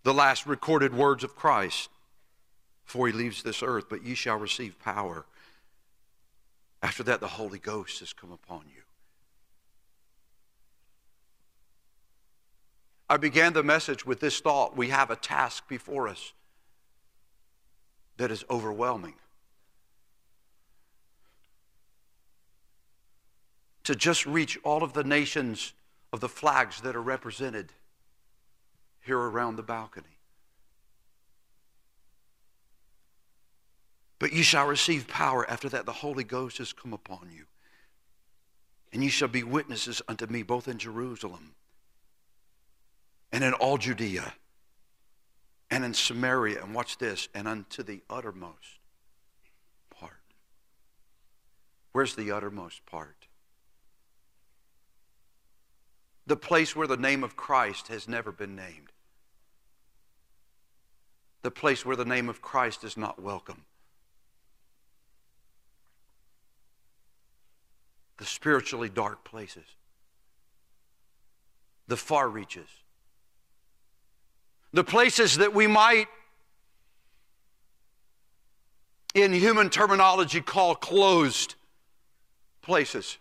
The 0.03 0.13
last 0.13 0.45
recorded 0.45 0.93
words 0.93 1.23
of 1.23 1.35
Christ 1.35 1.89
before 2.85 3.07
he 3.07 3.13
leaves 3.13 3.43
this 3.43 3.63
earth, 3.63 3.85
but 3.89 4.03
ye 4.03 4.15
shall 4.15 4.37
receive 4.37 4.79
power. 4.79 5.25
After 6.81 7.03
that, 7.03 7.19
the 7.19 7.27
Holy 7.27 7.59
Ghost 7.59 7.99
has 7.99 8.13
come 8.13 8.31
upon 8.31 8.63
you. 8.73 8.78
I 13.09 13.17
began 13.17 13.53
the 13.53 13.63
message 13.63 14.05
with 14.05 14.19
this 14.19 14.39
thought 14.39 14.77
we 14.77 14.89
have 14.89 15.09
a 15.09 15.15
task 15.15 15.67
before 15.67 16.07
us 16.07 16.33
that 18.17 18.29
is 18.29 18.45
overwhelming. 18.49 19.15
To 23.85 23.95
just 23.95 24.27
reach 24.27 24.59
all 24.63 24.83
of 24.83 24.93
the 24.93 25.03
nations 25.03 25.73
of 26.13 26.19
the 26.19 26.29
flags 26.29 26.81
that 26.81 26.95
are 26.95 27.01
represented 27.01 27.73
here 29.01 29.17
around 29.17 29.55
the 29.55 29.63
balcony. 29.63 30.05
But 34.19 34.33
you 34.33 34.43
shall 34.43 34.67
receive 34.67 35.07
power. 35.07 35.49
After 35.49 35.69
that, 35.69 35.87
the 35.87 35.93
Holy 35.93 36.23
Ghost 36.23 36.59
has 36.59 36.73
come 36.73 36.93
upon 36.93 37.29
you. 37.33 37.45
And 38.93 39.03
you 39.03 39.09
shall 39.09 39.29
be 39.29 39.43
witnesses 39.43 40.01
unto 40.07 40.27
me 40.27 40.43
both 40.43 40.67
in 40.67 40.77
Jerusalem 40.77 41.55
and 43.31 43.43
in 43.43 43.53
all 43.53 43.77
Judea 43.77 44.33
and 45.71 45.85
in 45.85 45.93
Samaria, 45.93 46.63
and 46.63 46.73
watch 46.73 46.97
this, 46.97 47.29
and 47.33 47.47
unto 47.47 47.83
the 47.83 48.01
uttermost 48.09 48.79
part. 49.91 50.13
Where's 51.91 52.15
the 52.15 52.31
uttermost 52.31 52.85
part? 52.85 53.27
The 56.25 56.35
place 56.35 56.75
where 56.75 56.87
the 56.87 56.97
name 56.97 57.23
of 57.23 57.35
Christ 57.35 57.87
has 57.89 58.07
never 58.07 58.31
been 58.31 58.55
named. 58.55 58.91
The 61.43 61.51
place 61.51 61.85
where 61.85 61.95
the 61.95 62.05
name 62.05 62.29
of 62.29 62.41
Christ 62.41 62.83
is 62.83 62.97
not 62.97 63.21
welcome. 63.21 63.65
The 68.17 68.25
spiritually 68.25 68.89
dark 68.89 69.23
places. 69.23 69.63
The 71.87 71.97
far 71.97 72.27
reaches 72.27 72.67
the 74.73 74.83
places 74.83 75.37
that 75.37 75.53
we 75.53 75.67
might, 75.67 76.07
in 79.15 79.33
human 79.33 79.69
terminology, 79.69 80.41
call 80.41 80.75
closed 80.75 81.55
places. 82.61 83.17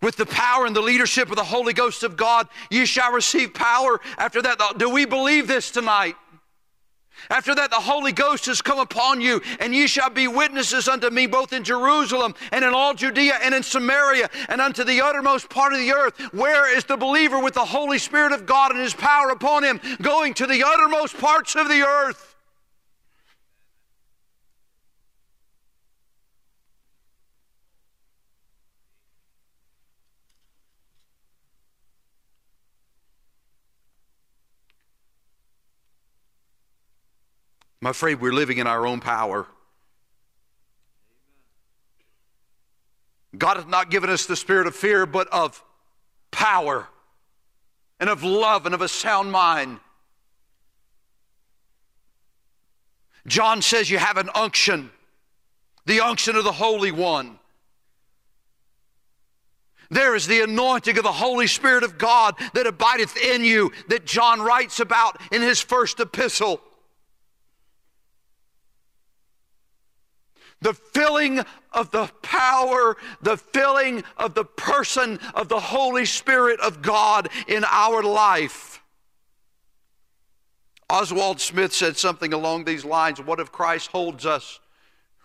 With 0.00 0.16
the 0.16 0.26
power 0.26 0.64
and 0.64 0.76
the 0.76 0.80
leadership 0.80 1.28
of 1.28 1.36
the 1.36 1.42
Holy 1.42 1.72
Ghost 1.72 2.04
of 2.04 2.16
God, 2.16 2.48
ye 2.70 2.86
shall 2.86 3.10
receive 3.12 3.52
power. 3.52 4.00
After 4.16 4.40
that, 4.42 4.74
do 4.78 4.88
we 4.88 5.04
believe 5.04 5.48
this 5.48 5.72
tonight? 5.72 6.14
After 7.30 7.54
that, 7.54 7.70
the 7.70 7.76
Holy 7.76 8.12
Ghost 8.12 8.46
has 8.46 8.62
come 8.62 8.78
upon 8.78 9.20
you, 9.20 9.40
and 9.60 9.74
ye 9.74 9.86
shall 9.86 10.10
be 10.10 10.28
witnesses 10.28 10.88
unto 10.88 11.10
me 11.10 11.26
both 11.26 11.52
in 11.52 11.64
Jerusalem 11.64 12.34
and 12.52 12.64
in 12.64 12.74
all 12.74 12.94
Judea 12.94 13.38
and 13.42 13.54
in 13.54 13.62
Samaria 13.62 14.30
and 14.48 14.60
unto 14.60 14.84
the 14.84 15.00
uttermost 15.00 15.48
part 15.48 15.72
of 15.72 15.78
the 15.78 15.92
earth. 15.92 16.18
Where 16.32 16.74
is 16.74 16.84
the 16.84 16.96
believer 16.96 17.38
with 17.38 17.54
the 17.54 17.64
Holy 17.64 17.98
Spirit 17.98 18.32
of 18.32 18.46
God 18.46 18.70
and 18.72 18.80
his 18.80 18.94
power 18.94 19.30
upon 19.30 19.64
him 19.64 19.80
going 20.00 20.34
to 20.34 20.46
the 20.46 20.64
uttermost 20.64 21.18
parts 21.18 21.54
of 21.54 21.68
the 21.68 21.86
earth? 21.86 22.27
I'm 37.80 37.88
afraid 37.88 38.20
we're 38.20 38.32
living 38.32 38.58
in 38.58 38.66
our 38.66 38.86
own 38.86 39.00
power. 39.00 39.46
God 43.36 43.56
has 43.56 43.66
not 43.66 43.90
given 43.90 44.10
us 44.10 44.26
the 44.26 44.36
spirit 44.36 44.66
of 44.66 44.74
fear, 44.74 45.06
but 45.06 45.28
of 45.28 45.62
power 46.30 46.88
and 48.00 48.08
of 48.08 48.24
love 48.24 48.66
and 48.66 48.74
of 48.74 48.80
a 48.80 48.88
sound 48.88 49.30
mind. 49.30 49.78
John 53.26 53.62
says 53.62 53.90
you 53.90 53.98
have 53.98 54.16
an 54.16 54.30
unction, 54.34 54.90
the 55.84 56.00
unction 56.00 56.34
of 56.34 56.44
the 56.44 56.52
Holy 56.52 56.90
One. 56.90 57.38
There 59.90 60.14
is 60.14 60.26
the 60.26 60.42
anointing 60.42 60.98
of 60.98 61.04
the 61.04 61.12
Holy 61.12 61.46
Spirit 61.46 61.82
of 61.82 61.96
God 61.96 62.34
that 62.54 62.66
abideth 62.66 63.16
in 63.16 63.44
you, 63.44 63.72
that 63.88 64.04
John 64.04 64.40
writes 64.40 64.80
about 64.80 65.20
in 65.32 65.42
his 65.42 65.60
first 65.60 66.00
epistle. 66.00 66.60
The 70.60 70.74
filling 70.74 71.40
of 71.72 71.90
the 71.90 72.10
power, 72.22 72.96
the 73.22 73.36
filling 73.36 74.02
of 74.16 74.34
the 74.34 74.44
person 74.44 75.18
of 75.34 75.48
the 75.48 75.60
Holy 75.60 76.04
Spirit 76.04 76.60
of 76.60 76.82
God 76.82 77.28
in 77.46 77.64
our 77.64 78.02
life. 78.02 78.82
Oswald 80.90 81.40
Smith 81.40 81.74
said 81.74 81.96
something 81.96 82.32
along 82.32 82.64
these 82.64 82.84
lines 82.84 83.20
What 83.20 83.40
if 83.40 83.52
Christ 83.52 83.90
holds 83.90 84.24
us 84.24 84.58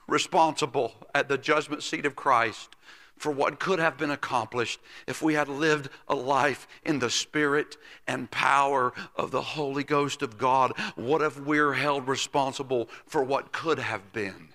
responsible 0.07 0.93
at 1.15 1.29
the 1.29 1.37
judgment 1.37 1.81
seat 1.83 2.05
of 2.05 2.15
Christ 2.15 2.75
for 3.15 3.31
what 3.31 3.59
could 3.59 3.79
have 3.79 3.97
been 3.97 4.11
accomplished 4.11 4.81
if 5.07 5.21
we 5.21 5.35
had 5.35 5.47
lived 5.47 5.87
a 6.09 6.15
life 6.15 6.67
in 6.83 6.99
the 6.99 7.09
spirit 7.09 7.77
and 8.05 8.29
power 8.29 8.91
of 9.15 9.31
the 9.31 9.41
Holy 9.41 9.85
Ghost 9.85 10.21
of 10.21 10.37
God? 10.37 10.73
What 10.95 11.21
if 11.21 11.39
we're 11.39 11.73
held 11.73 12.07
responsible 12.09 12.89
for 13.05 13.23
what 13.23 13.53
could 13.53 13.79
have 13.79 14.11
been? 14.11 14.52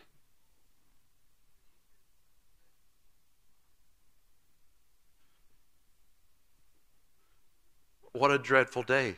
What 8.13 8.31
a 8.31 8.39
dreadful 8.39 8.83
day. 8.83 9.17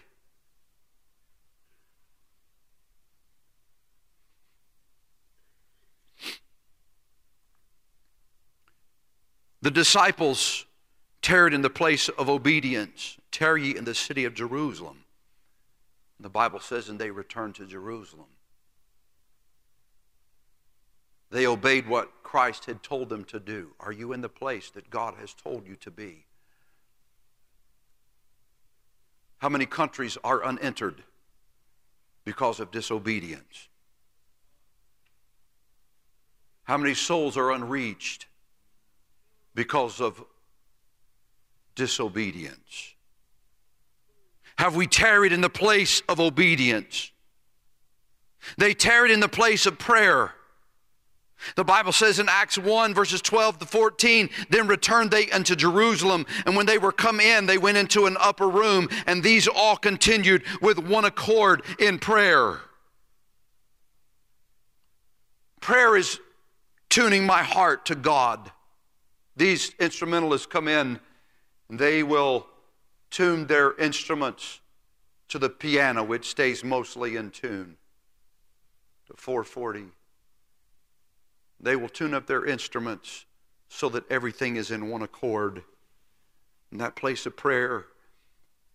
The 9.62 9.70
disciples 9.70 10.64
tarried 11.22 11.52
in 11.52 11.62
the 11.62 11.70
place 11.70 12.08
of 12.08 12.28
obedience. 12.28 13.18
Tarry 13.30 13.76
in 13.76 13.84
the 13.84 13.94
city 13.94 14.24
of 14.24 14.34
Jerusalem. 14.34 15.04
The 16.18 16.30
Bible 16.30 16.60
says, 16.60 16.88
and 16.88 16.98
they 16.98 17.10
returned 17.10 17.54
to 17.56 17.66
Jerusalem. 17.66 18.26
They 21.30 21.46
obeyed 21.46 21.86
what 21.86 22.22
Christ 22.22 22.64
had 22.64 22.82
told 22.82 23.08
them 23.08 23.24
to 23.24 23.38
do. 23.38 23.70
Are 23.78 23.92
you 23.92 24.12
in 24.12 24.20
the 24.20 24.28
place 24.28 24.70
that 24.70 24.90
God 24.90 25.14
has 25.20 25.32
told 25.32 25.66
you 25.66 25.76
to 25.76 25.90
be? 25.90 26.24
How 29.40 29.48
many 29.48 29.64
countries 29.64 30.18
are 30.22 30.44
unentered 30.44 31.02
because 32.24 32.60
of 32.60 32.70
disobedience? 32.70 33.68
How 36.64 36.76
many 36.76 36.94
souls 36.94 37.36
are 37.38 37.50
unreached 37.50 38.26
because 39.54 40.00
of 40.00 40.22
disobedience? 41.74 42.94
Have 44.56 44.76
we 44.76 44.86
tarried 44.86 45.32
in 45.32 45.40
the 45.40 45.48
place 45.48 46.02
of 46.06 46.20
obedience? 46.20 47.10
They 48.58 48.74
tarried 48.74 49.10
in 49.10 49.20
the 49.20 49.28
place 49.28 49.64
of 49.64 49.78
prayer. 49.78 50.34
The 51.56 51.64
Bible 51.64 51.92
says 51.92 52.18
in 52.18 52.28
Acts 52.28 52.58
1, 52.58 52.94
verses 52.94 53.22
12 53.22 53.60
to 53.60 53.66
14, 53.66 54.30
then 54.50 54.66
returned 54.66 55.10
they 55.10 55.30
unto 55.30 55.56
Jerusalem, 55.56 56.26
and 56.46 56.56
when 56.56 56.66
they 56.66 56.78
were 56.78 56.92
come 56.92 57.20
in, 57.20 57.46
they 57.46 57.58
went 57.58 57.78
into 57.78 58.06
an 58.06 58.16
upper 58.20 58.48
room, 58.48 58.88
and 59.06 59.22
these 59.22 59.48
all 59.48 59.76
continued 59.76 60.42
with 60.60 60.78
one 60.78 61.04
accord 61.04 61.62
in 61.78 61.98
prayer. 61.98 62.60
Prayer 65.60 65.96
is 65.96 66.20
tuning 66.88 67.24
my 67.24 67.42
heart 67.42 67.86
to 67.86 67.94
God. 67.94 68.50
These 69.36 69.72
instrumentalists 69.78 70.46
come 70.46 70.68
in, 70.68 71.00
and 71.68 71.78
they 71.78 72.02
will 72.02 72.46
tune 73.10 73.46
their 73.46 73.76
instruments 73.78 74.60
to 75.28 75.38
the 75.38 75.48
piano, 75.48 76.02
which 76.02 76.28
stays 76.28 76.64
mostly 76.64 77.16
in 77.16 77.30
tune, 77.30 77.76
to 79.06 79.14
440 79.16 79.92
they 81.60 81.76
will 81.76 81.88
tune 81.88 82.14
up 82.14 82.26
their 82.26 82.46
instruments 82.46 83.26
so 83.68 83.88
that 83.90 84.10
everything 84.10 84.56
is 84.56 84.70
in 84.70 84.88
one 84.88 85.02
accord. 85.02 85.62
And 86.70 86.80
that 86.80 86.96
place 86.96 87.26
of 87.26 87.36
prayer 87.36 87.86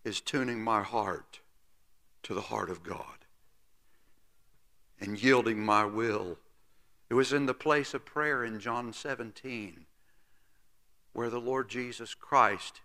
is 0.03 0.21
tuning 0.21 0.63
my 0.63 0.83
heart 0.83 1.39
to 2.23 2.33
the 2.33 2.41
heart 2.41 2.69
of 2.69 2.83
God 2.83 3.25
and 4.99 5.21
yielding 5.21 5.63
my 5.63 5.85
will. 5.85 6.37
It 7.09 7.13
was 7.15 7.33
in 7.33 7.45
the 7.45 7.53
place 7.53 7.93
of 7.93 8.05
prayer 8.05 8.43
in 8.43 8.59
John 8.59 8.93
17 8.93 9.85
where 11.13 11.29
the 11.29 11.39
Lord 11.39 11.69
Jesus 11.69 12.13
Christ 12.13 12.81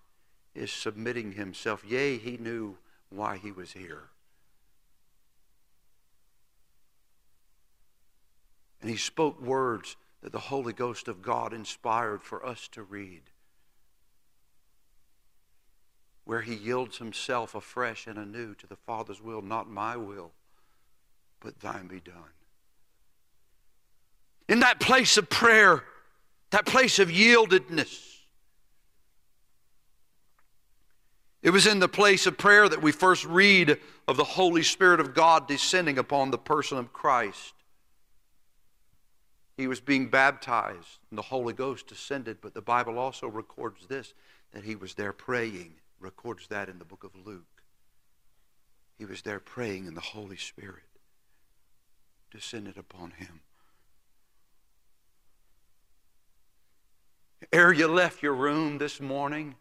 is 0.55 0.71
submitting 0.71 1.33
himself. 1.33 1.83
Yea, 1.85 2.17
he 2.17 2.37
knew 2.37 2.77
why 3.09 3.37
he 3.37 3.51
was 3.51 3.73
here. 3.73 4.11
And 8.81 8.91
he 8.91 8.97
spoke 8.97 9.41
words 9.41 9.97
that 10.23 10.33
the 10.33 10.39
Holy 10.39 10.73
Ghost 10.73 11.09
of 11.09 11.23
God 11.23 11.53
inspired 11.53 12.23
for 12.23 12.45
us 12.45 12.69
to 12.69 12.83
read, 12.83 13.23
where 16.25 16.43
he 16.43 16.55
yields 16.55 16.99
himself 16.99 17.55
afresh 17.55 18.07
and 18.07 18.19
anew 18.19 18.55
to 18.55 18.67
the 18.67 18.77
Father's 18.77 19.21
will, 19.21 19.43
not 19.43 19.69
my 19.69 19.97
will, 19.97 20.33
but 21.41 21.61
thine 21.61 21.87
be 21.87 22.01
done. 22.01 22.15
In 24.49 24.61
that 24.61 24.81
place 24.81 25.17
of 25.17 25.31
prayer, 25.31 25.85
that 26.51 26.67
place 26.67 26.99
of 26.99 27.09
yieldedness, 27.09 28.11
It 31.43 31.51
was 31.51 31.67
in 31.67 31.79
the 31.79 31.89
place 31.89 32.27
of 32.27 32.37
prayer 32.37 32.69
that 32.69 32.83
we 32.83 32.93
first 32.93 33.25
read 33.25 33.79
of 34.07 34.17
the 34.17 34.25
Holy 34.25 34.63
Spirit 34.63 35.01
of 35.01 35.15
God 35.15 35.49
descending 35.49 35.97
upon 35.99 36.31
the 36.31 36.39
person 36.39 36.77
of 36.77 36.93
Christ. 36.93 37.55
He 39.61 39.67
was 39.67 39.79
being 39.79 40.09
baptized, 40.09 41.01
and 41.11 41.19
the 41.19 41.23
Holy 41.23 41.53
Ghost 41.53 41.87
descended. 41.87 42.39
But 42.41 42.55
the 42.55 42.63
Bible 42.63 42.99
also 42.99 43.29
records 43.29 43.87
this 43.87 44.15
that 44.53 44.65
he 44.65 44.75
was 44.75 44.95
there 44.95 45.13
praying, 45.13 45.75
records 46.01 46.47
that 46.47 46.71
in 46.71 46.79
the 46.79 46.85
book 46.87 47.05
of 47.05 47.11
Luke. 47.27 47.45
he 48.97 49.05
was 49.05 49.21
there 49.21 49.39
praying, 49.39 49.87
and 49.87 49.95
the 49.95 50.01
Holy 50.01 50.39
Spirit 50.39 50.85
descended 52.31 52.79
upon 52.79 53.11
him. 53.11 53.41
Ere 57.53 57.75
you 57.75 57.87
left 57.87 58.23
your 58.23 58.35
room 58.35 58.79
this 58.79 58.99
morning, 58.99 59.57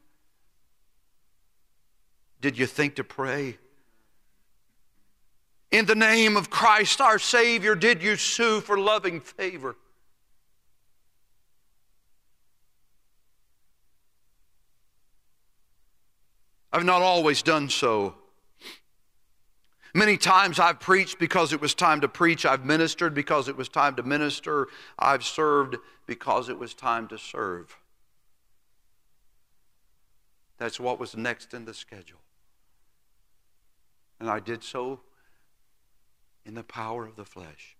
did 2.39 2.57
you 2.57 2.65
think 2.65 2.95
to 2.95 3.03
pray? 3.03 3.57
In 5.71 5.85
the 5.87 5.95
name 5.95 6.37
of 6.37 6.49
Christ 6.49 7.01
our 7.01 7.19
Savior, 7.19 7.75
did 7.75 8.01
you 8.01 8.15
sue 8.15 8.61
for 8.61 8.79
loving 8.79 9.19
favor? 9.19 9.75
I've 16.71 16.85
not 16.85 17.01
always 17.01 17.41
done 17.41 17.69
so. 17.69 18.15
Many 19.93 20.17
times 20.17 20.59
I've 20.59 20.79
preached 20.79 21.17
because 21.17 21.51
it 21.51 21.59
was 21.59 21.73
time 21.73 22.01
to 22.01 22.07
preach. 22.07 22.45
I've 22.45 22.63
ministered 22.63 23.15
because 23.15 23.47
it 23.47 23.57
was 23.57 23.69
time 23.69 23.95
to 23.95 24.03
minister. 24.03 24.67
I've 24.99 25.23
served 25.23 25.77
because 26.05 26.47
it 26.47 26.59
was 26.59 26.75
time 26.75 27.07
to 27.07 27.17
serve. 27.17 27.75
That's 30.59 30.79
what 30.79 30.99
was 30.99 31.17
next 31.17 31.53
in 31.53 31.65
the 31.65 31.73
schedule. 31.73 32.19
And 34.19 34.29
I 34.29 34.39
did 34.39 34.63
so 34.63 34.99
in 36.45 36.53
the 36.53 36.63
power 36.63 37.05
of 37.05 37.15
the 37.15 37.25
flesh. 37.25 37.77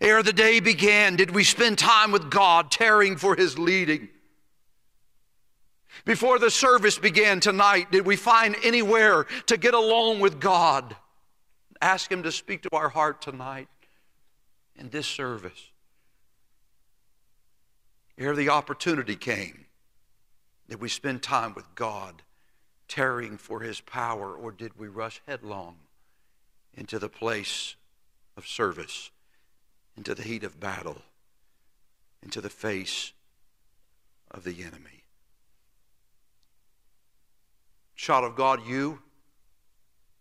Ere 0.00 0.22
the 0.22 0.32
day 0.32 0.60
began, 0.60 1.16
did 1.16 1.30
we 1.34 1.44
spend 1.44 1.78
time 1.78 2.10
with 2.10 2.30
God, 2.30 2.70
tearing 2.70 3.16
for 3.16 3.36
His 3.36 3.58
leading? 3.58 4.08
Before 6.04 6.38
the 6.38 6.50
service 6.50 6.98
began 6.98 7.40
tonight, 7.40 7.90
did 7.90 8.06
we 8.06 8.16
find 8.16 8.56
anywhere 8.62 9.26
to 9.46 9.56
get 9.56 9.74
along 9.74 10.20
with 10.20 10.40
God? 10.40 10.96
Ask 11.80 12.10
Him 12.10 12.22
to 12.22 12.32
speak 12.32 12.62
to 12.62 12.70
our 12.72 12.88
heart 12.88 13.20
tonight 13.20 13.68
in 14.76 14.90
this 14.90 15.06
service. 15.06 15.70
Ere 18.16 18.34
the 18.34 18.48
opportunity 18.48 19.14
came, 19.14 19.66
did 20.68 20.80
we 20.80 20.88
spend 20.88 21.22
time 21.22 21.54
with 21.54 21.72
God, 21.74 22.22
tarrying 22.88 23.38
for 23.38 23.60
His 23.60 23.80
power, 23.80 24.34
or 24.34 24.50
did 24.50 24.78
we 24.78 24.88
rush 24.88 25.20
headlong 25.26 25.76
into 26.74 26.98
the 26.98 27.08
place 27.08 27.76
of 28.36 28.46
service, 28.46 29.10
into 29.96 30.14
the 30.14 30.22
heat 30.22 30.42
of 30.42 30.58
battle, 30.58 31.02
into 32.22 32.40
the 32.40 32.50
face 32.50 33.12
of 34.30 34.44
the 34.44 34.62
enemy? 34.62 34.97
Child 37.98 38.24
of 38.24 38.36
God, 38.36 38.64
you 38.64 39.00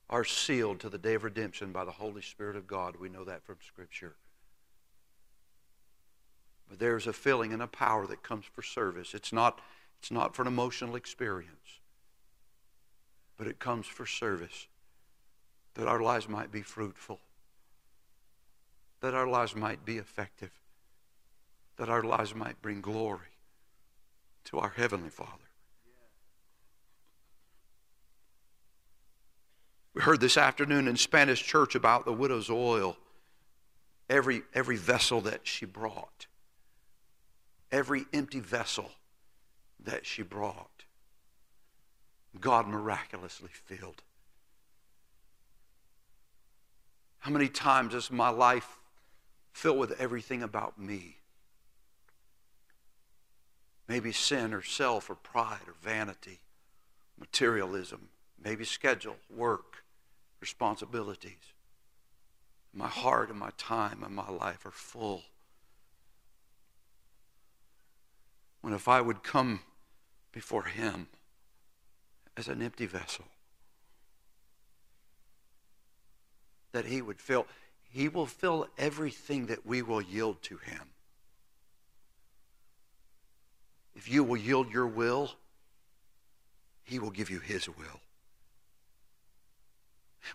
are 0.10 0.26
sealed 0.26 0.80
to 0.80 0.90
the 0.90 0.98
day 0.98 1.14
of 1.14 1.24
redemption 1.24 1.72
by 1.72 1.86
the 1.86 1.92
Holy 1.92 2.24
Spirit 2.24 2.56
of 2.56 2.66
God. 2.66 2.96
We 3.00 3.08
know 3.08 3.24
that 3.24 3.44
from 3.44 3.58
Scripture. 3.66 4.16
But 6.68 6.80
there's 6.80 7.06
a 7.06 7.14
feeling 7.14 7.54
and 7.54 7.62
a 7.62 7.68
power 7.68 8.08
that 8.08 8.24
comes 8.24 8.46
for 8.46 8.64
service. 8.64 9.14
It's 9.14 9.32
not, 9.32 9.62
it's 10.00 10.10
not 10.10 10.36
for 10.36 10.42
an 10.42 10.48
emotional 10.48 10.96
experience, 10.96 11.80
but 13.38 13.46
it 13.46 13.60
comes 13.60 13.86
for 13.86 14.08
service 14.08 14.68
that 15.76 15.88
our 15.88 16.02
lives 16.02 16.28
might 16.28 16.52
be 16.52 16.64
fruitful, 16.64 17.20
that 19.02 19.14
our 19.14 19.28
lives 19.28 19.56
might 19.56 19.86
be 19.86 19.98
effective, 19.98 20.52
that 21.78 21.90
our 21.90 22.02
lives 22.02 22.34
might 22.34 22.60
bring 22.60 22.82
glory 22.82 23.38
to 24.46 24.58
our 24.58 24.74
Heavenly 24.76 25.10
Father. 25.10 25.47
We 29.98 30.04
heard 30.04 30.20
this 30.20 30.38
afternoon 30.38 30.88
in 30.88 30.96
Spanish 30.96 31.42
church 31.42 31.74
about 31.74 32.06
the 32.06 32.14
widow's 32.14 32.52
oil. 32.52 32.98
Every, 34.08 34.44
every 34.54 34.78
vessel 34.78 35.22
that 35.22 35.48
she 35.48 35.66
brought, 35.66 36.28
every 37.72 38.06
empty 38.14 38.40
vessel 38.40 38.92
that 39.84 40.06
she 40.06 40.22
brought, 40.22 40.84
God 42.40 42.68
miraculously 42.68 43.50
filled. 43.52 44.04
How 47.18 47.32
many 47.32 47.50
times 47.50 47.96
is 47.96 48.12
my 48.12 48.30
life 48.30 48.78
filled 49.52 49.80
with 49.80 50.00
everything 50.00 50.44
about 50.44 50.78
me? 50.78 51.16
Maybe 53.88 54.12
sin 54.12 54.54
or 54.54 54.62
self 54.62 55.10
or 55.10 55.16
pride 55.16 55.62
or 55.66 55.74
vanity, 55.82 56.38
materialism, 57.20 58.10
maybe 58.40 58.64
schedule, 58.64 59.16
work 59.36 59.77
responsibilities. 60.40 61.54
My 62.74 62.88
heart 62.88 63.30
and 63.30 63.40
my 63.40 63.50
time 63.58 64.04
and 64.04 64.16
my 64.16 64.30
life 64.30 64.66
are 64.66 64.72
full. 64.72 65.24
When 68.62 68.74
if 68.74 68.88
I 68.88 69.02
would 69.02 69.24
come 69.24 69.62
before 70.32 70.64
Him 70.64 71.08
as 72.36 72.48
an 72.48 72.62
empty 72.62 72.86
vessel, 72.86 73.26
that 76.72 76.86
He 76.86 77.02
would 77.02 77.20
fill, 77.20 77.48
He 77.90 78.08
will 78.10 78.26
fill 78.26 78.68
everything 78.78 79.48
that 79.48 79.66
we 79.66 79.82
will 79.82 80.02
yield 80.02 80.42
to 80.44 80.58
Him. 80.58 80.82
If 83.96 84.08
you 84.08 84.24
will 84.24 84.38
yield 84.38 84.72
your 84.72 84.86
will, 84.86 85.32
He 86.84 87.00
will 87.00 87.10
give 87.10 87.32
you 87.32 87.40
His 87.40 87.68
will. 87.68 88.02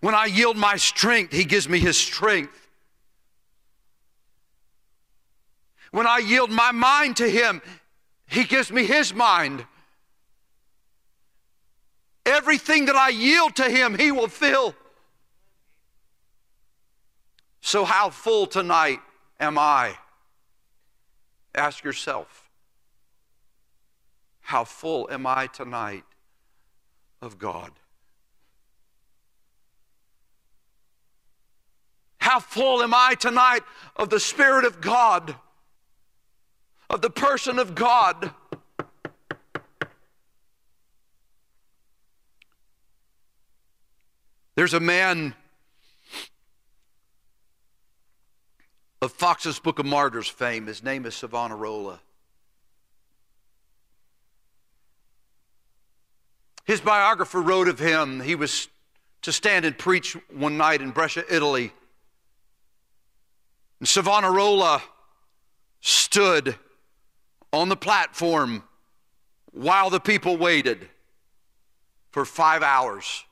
When 0.00 0.14
I 0.14 0.26
yield 0.26 0.56
my 0.56 0.76
strength, 0.76 1.32
He 1.32 1.44
gives 1.44 1.68
me 1.68 1.78
His 1.78 1.98
strength. 1.98 2.68
When 5.90 6.06
I 6.06 6.18
yield 6.18 6.50
my 6.50 6.72
mind 6.72 7.18
to 7.18 7.28
Him, 7.28 7.60
He 8.26 8.44
gives 8.44 8.72
me 8.72 8.84
His 8.84 9.12
mind. 9.14 9.66
Everything 12.24 12.86
that 12.86 12.96
I 12.96 13.10
yield 13.10 13.56
to 13.56 13.68
Him, 13.68 13.98
He 13.98 14.10
will 14.10 14.28
fill. 14.28 14.74
So, 17.60 17.84
how 17.84 18.10
full 18.10 18.46
tonight 18.46 19.00
am 19.38 19.56
I? 19.58 19.96
Ask 21.54 21.84
yourself, 21.84 22.50
how 24.40 24.64
full 24.64 25.08
am 25.10 25.26
I 25.26 25.46
tonight 25.46 26.04
of 27.20 27.38
God? 27.38 27.70
How 32.22 32.38
full 32.38 32.84
am 32.84 32.94
I 32.94 33.16
tonight 33.18 33.62
of 33.96 34.08
the 34.08 34.20
Spirit 34.20 34.64
of 34.64 34.80
God, 34.80 35.34
of 36.88 37.02
the 37.02 37.10
person 37.10 37.58
of 37.58 37.74
God? 37.74 38.30
There's 44.54 44.72
a 44.72 44.78
man 44.78 45.34
of 49.00 49.10
Foxe's 49.10 49.58
Book 49.58 49.80
of 49.80 49.86
Martyrs 49.86 50.28
fame. 50.28 50.68
His 50.68 50.80
name 50.80 51.04
is 51.06 51.16
Savonarola. 51.16 51.98
His 56.66 56.80
biographer 56.80 57.42
wrote 57.42 57.66
of 57.66 57.80
him, 57.80 58.20
he 58.20 58.36
was 58.36 58.68
to 59.22 59.32
stand 59.32 59.64
and 59.64 59.76
preach 59.76 60.16
one 60.32 60.56
night 60.56 60.80
in 60.80 60.92
Brescia, 60.92 61.24
Italy. 61.28 61.72
And 63.82 63.88
Savonarola 63.88 64.80
stood 65.80 66.54
on 67.52 67.68
the 67.68 67.74
platform 67.74 68.62
while 69.50 69.90
the 69.90 69.98
people 69.98 70.36
waited 70.36 70.88
for 72.12 72.24
five 72.24 72.62
hours. 72.62 73.24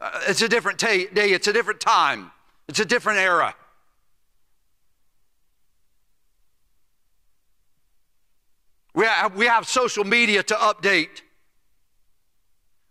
Uh, 0.00 0.18
it's 0.28 0.40
a 0.40 0.48
different 0.48 0.78
day, 0.78 1.06
it's 1.14 1.46
a 1.46 1.52
different 1.52 1.78
time, 1.78 2.30
it's 2.68 2.80
a 2.80 2.86
different 2.86 3.18
era. 3.18 3.54
We 8.94 9.04
have, 9.04 9.36
we 9.36 9.44
have 9.44 9.68
social 9.68 10.04
media 10.04 10.42
to 10.42 10.54
update. 10.54 11.20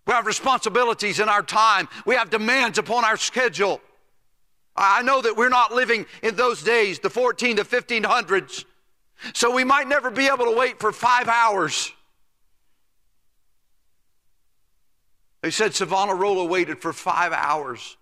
We 0.05 0.13
have 0.13 0.27
responsibilities 0.27 1.19
in 1.19 1.29
our 1.29 1.41
time. 1.41 1.89
We 2.05 2.13
have 2.13 2.29
demands 2.29 2.77
upon 2.77 3.05
our 3.05 3.17
schedule. 3.17 3.81
I 4.75 5.03
know 5.03 5.21
that 5.21 5.37
we're 5.37 5.49
not 5.49 5.71
living 5.71 6.05
in 6.21 6.35
those 6.35 6.63
days, 6.63 6.99
the 6.99 7.09
14 7.09 7.57
to 7.57 7.63
1500s, 7.63 8.65
so 9.33 9.53
we 9.53 9.63
might 9.63 9.87
never 9.87 10.09
be 10.09 10.27
able 10.27 10.45
to 10.45 10.55
wait 10.57 10.79
for 10.79 10.91
five 10.91 11.27
hours. 11.27 11.91
They 15.41 15.51
said 15.51 15.75
Savonarola 15.75 16.45
waited 16.45 16.81
for 16.81 16.93
five 16.93 17.33
hours 17.33 17.97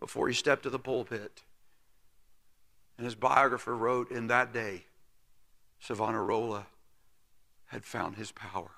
before 0.00 0.28
he 0.28 0.34
stepped 0.34 0.64
to 0.64 0.70
the 0.70 0.78
pulpit. 0.78 1.42
And 2.96 3.04
his 3.04 3.14
biographer 3.14 3.74
wrote, 3.74 4.10
In 4.10 4.28
that 4.28 4.52
day, 4.52 4.84
Savonarola 5.80 6.66
had 7.66 7.84
found 7.84 8.16
his 8.16 8.30
power. 8.30 8.70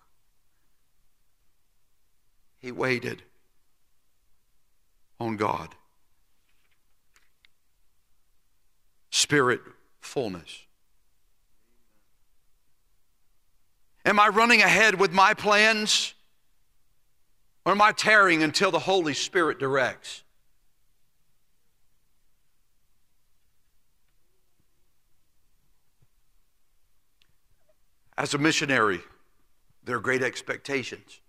He 2.59 2.73
waited 2.73 3.23
on 5.21 5.37
God. 5.37 5.75
Spirit 9.17 9.63
fullness. 9.99 10.67
Am 14.05 14.21
I 14.21 14.29
running 14.29 14.61
ahead 14.61 15.01
with 15.01 15.11
my 15.11 15.33
plans? 15.33 16.13
Or 17.65 17.73
am 17.73 17.81
I 17.81 17.93
tarrying 17.93 18.43
until 18.43 18.71
the 18.71 18.79
Holy 18.79 19.15
Spirit 19.15 19.59
directs? 19.59 20.23
As 28.19 28.35
a 28.35 28.39
missionary, 28.39 29.01
there 29.85 29.97
are 29.97 30.01
great 30.01 30.23
expectations. 30.23 31.21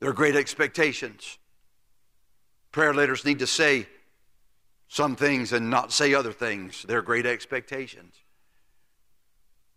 There 0.00 0.10
are 0.10 0.12
great 0.12 0.34
expectations. 0.34 1.38
Prayer 2.72 2.94
leaders 2.94 3.24
need 3.24 3.38
to 3.38 3.46
say 3.46 3.86
some 4.92 5.16
things 5.16 5.54
and 5.54 5.70
not 5.70 5.90
say 5.90 6.12
other 6.12 6.34
things. 6.34 6.82
There 6.82 6.98
are 6.98 7.02
great 7.02 7.24
expectations. 7.24 8.14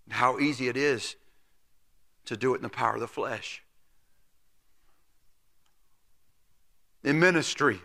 How 0.09 0.39
easy 0.39 0.68
it 0.68 0.76
is 0.76 1.16
to 2.26 2.36
do 2.36 2.53
it 2.53 2.57
in 2.57 2.63
the 2.63 2.70
power 2.70 2.95
of 2.95 2.99
the 2.99 3.07
flesh. 3.07 3.63
In 7.01 7.18
ministry, 7.18 7.80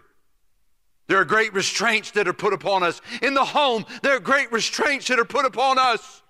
there 1.07 1.19
are 1.19 1.25
great 1.25 1.55
restraints 1.55 2.11
that 2.13 2.27
are 2.27 2.33
put 2.33 2.53
upon 2.53 2.83
us. 2.83 3.01
In 3.23 3.35
the 3.35 3.45
home, 3.45 3.87
there 4.03 4.17
are 4.17 4.21
great 4.21 4.51
restraints 4.51 5.07
that 5.07 5.21
are 5.21 5.25
put 5.25 5.45
upon 5.45 5.79
us. 5.79 6.23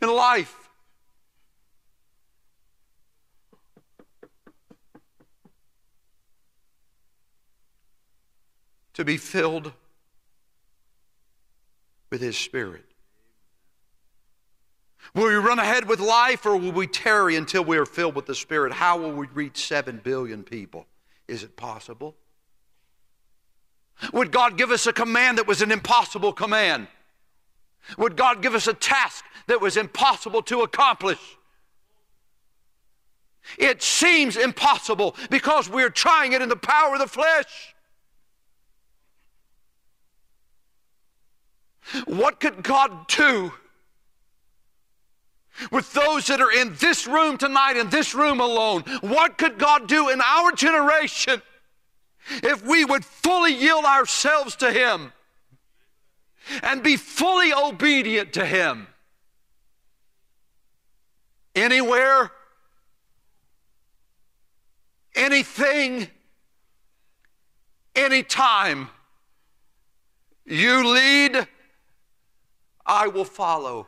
In 0.00 0.12
life, 0.12 0.61
to 8.94 9.04
be 9.04 9.16
filled 9.16 9.72
with 12.10 12.20
His 12.20 12.36
Spirit. 12.36 12.84
Will 15.14 15.28
we 15.28 15.34
run 15.34 15.58
ahead 15.58 15.88
with 15.88 16.00
life 16.00 16.46
or 16.46 16.56
will 16.56 16.72
we 16.72 16.86
tarry 16.86 17.36
until 17.36 17.64
we 17.64 17.76
are 17.76 17.86
filled 17.86 18.14
with 18.14 18.26
the 18.26 18.34
Spirit? 18.34 18.72
How 18.72 18.98
will 18.98 19.12
we 19.12 19.26
reach 19.28 19.66
7 19.66 20.00
billion 20.02 20.42
people? 20.42 20.86
Is 21.28 21.42
it 21.42 21.56
possible? 21.56 22.14
Would 24.12 24.32
God 24.32 24.56
give 24.56 24.70
us 24.70 24.86
a 24.86 24.92
command 24.92 25.38
that 25.38 25.46
was 25.46 25.62
an 25.62 25.70
impossible 25.70 26.32
command? 26.32 26.88
Would 27.98 28.16
God 28.16 28.42
give 28.42 28.54
us 28.54 28.66
a 28.66 28.74
task 28.74 29.24
that 29.48 29.60
was 29.60 29.76
impossible 29.76 30.42
to 30.42 30.62
accomplish? 30.62 31.18
It 33.58 33.82
seems 33.82 34.36
impossible 34.36 35.16
because 35.30 35.68
we're 35.68 35.90
trying 35.90 36.32
it 36.32 36.42
in 36.42 36.48
the 36.48 36.56
power 36.56 36.94
of 36.94 37.00
the 37.00 37.08
flesh. 37.08 37.71
What 42.06 42.40
could 42.40 42.62
God 42.62 43.08
do 43.08 43.52
with 45.70 45.92
those 45.92 46.26
that 46.26 46.40
are 46.40 46.50
in 46.50 46.74
this 46.76 47.06
room 47.06 47.38
tonight, 47.38 47.76
in 47.76 47.90
this 47.90 48.14
room 48.14 48.40
alone. 48.40 48.82
What 49.00 49.38
could 49.38 49.58
God 49.58 49.88
do 49.88 50.08
in 50.08 50.20
our 50.20 50.52
generation 50.52 51.42
if 52.42 52.64
we 52.64 52.84
would 52.84 53.04
fully 53.04 53.54
yield 53.54 53.84
ourselves 53.84 54.56
to 54.56 54.72
Him 54.72 55.12
and 56.62 56.82
be 56.82 56.96
fully 56.96 57.52
obedient 57.52 58.32
to 58.34 58.46
Him? 58.46 58.86
Anywhere, 61.54 62.32
anything, 65.14 66.08
anytime 67.94 68.88
you 70.46 70.88
lead, 70.88 71.46
I 72.84 73.06
will 73.08 73.24
follow. 73.24 73.86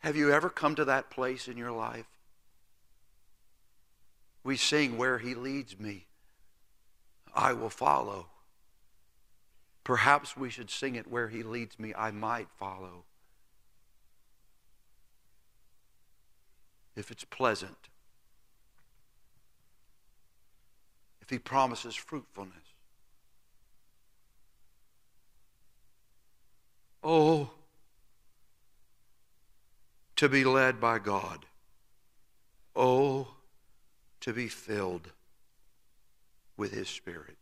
Have 0.00 0.16
you 0.16 0.32
ever 0.32 0.50
come 0.50 0.74
to 0.74 0.84
that 0.84 1.10
place 1.10 1.48
in 1.48 1.56
your 1.56 1.72
life? 1.72 2.06
We 4.42 4.56
sing, 4.56 4.98
Where 4.98 5.18
He 5.18 5.34
leads 5.34 5.78
me, 5.78 6.06
I 7.34 7.52
will 7.52 7.70
follow. 7.70 8.26
Perhaps 9.82 10.36
we 10.36 10.50
should 10.50 10.70
sing 10.70 10.94
it, 10.94 11.10
Where 11.10 11.28
He 11.28 11.42
leads 11.42 11.78
me, 11.78 11.94
I 11.96 12.10
might 12.10 12.48
follow. 12.58 13.04
If 16.96 17.10
it's 17.10 17.24
pleasant, 17.24 17.88
if 21.20 21.30
He 21.30 21.38
promises 21.38 21.94
fruitfulness. 21.94 22.63
Oh, 27.04 27.50
to 30.16 30.28
be 30.28 30.42
led 30.42 30.80
by 30.80 30.98
God. 30.98 31.44
Oh, 32.74 33.28
to 34.20 34.32
be 34.32 34.48
filled 34.48 35.10
with 36.56 36.72
His 36.72 36.88
Spirit. 36.88 37.36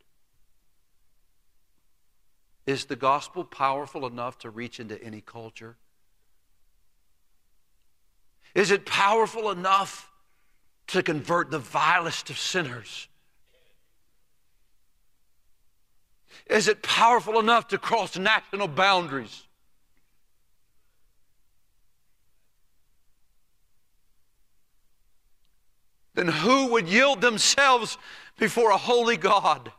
Is 2.66 2.86
the 2.86 2.96
gospel 2.96 3.44
powerful 3.44 4.04
enough 4.06 4.38
to 4.38 4.50
reach 4.50 4.80
into 4.80 5.00
any 5.02 5.20
culture? 5.20 5.76
Is 8.54 8.72
it 8.72 8.84
powerful 8.84 9.50
enough 9.50 10.10
to 10.88 11.02
convert 11.02 11.50
the 11.50 11.58
vilest 11.58 12.30
of 12.30 12.38
sinners? 12.38 13.08
Is 16.46 16.66
it 16.68 16.82
powerful 16.82 17.38
enough 17.38 17.68
to 17.68 17.78
cross 17.78 18.18
national 18.18 18.68
boundaries? 18.68 19.46
Then 26.14 26.28
who 26.28 26.68
would 26.68 26.88
yield 26.88 27.20
themselves 27.20 27.98
before 28.38 28.70
a 28.70 28.76
holy 28.76 29.16
God 29.16 29.72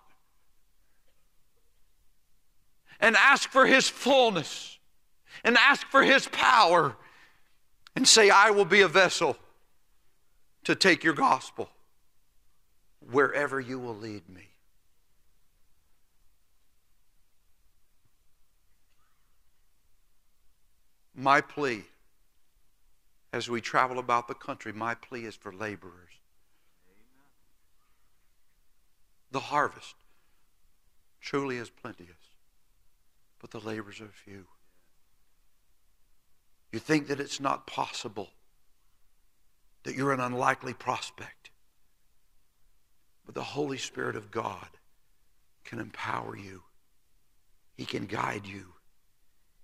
and 3.00 3.16
ask 3.16 3.50
for 3.50 3.66
His 3.66 3.88
fullness 3.88 4.80
and 5.44 5.58
ask 5.58 5.86
for 5.88 6.04
His 6.04 6.28
power 6.28 6.96
and 7.96 8.08
say, 8.08 8.30
I 8.30 8.50
will 8.50 8.66
be 8.66 8.82
a 8.82 8.88
vessel 8.88 9.38
to 10.64 10.76
take 10.76 11.04
your 11.04 11.14
gospel 11.14 11.70
wherever 13.12 13.60
you 13.60 13.78
will 13.78 13.96
lead 13.96 14.28
me? 14.30 14.48
My 21.16 21.42
plea 21.42 21.84
as 23.34 23.50
we 23.50 23.62
travel 23.62 24.00
about 24.00 24.28
the 24.28 24.34
country, 24.36 24.72
my 24.72 24.94
plea 24.96 25.26
is 25.26 25.36
for 25.36 25.52
laborers. 25.52 26.03
The 29.34 29.40
harvest 29.40 29.96
truly 31.20 31.58
is 31.58 31.72
plenteous, 31.72 32.36
but 33.40 33.50
the 33.50 33.60
labors 33.60 34.00
are 34.00 34.12
few. 34.14 34.46
You 36.72 36.78
think 36.78 37.08
that 37.08 37.20
it's 37.20 37.40
not 37.40 37.66
possible, 37.66 38.30
that 39.86 39.96
you're 39.96 40.14
an 40.14 40.20
unlikely 40.20 40.76
prospect. 40.76 41.50
But 43.26 43.34
the 43.34 43.42
Holy 43.42 43.80
Spirit 43.80 44.16
of 44.16 44.30
God 44.30 44.68
can 45.64 45.80
empower 45.80 46.38
you. 46.38 46.62
He 47.74 47.86
can 47.86 48.06
guide 48.06 48.46
you. 48.46 48.74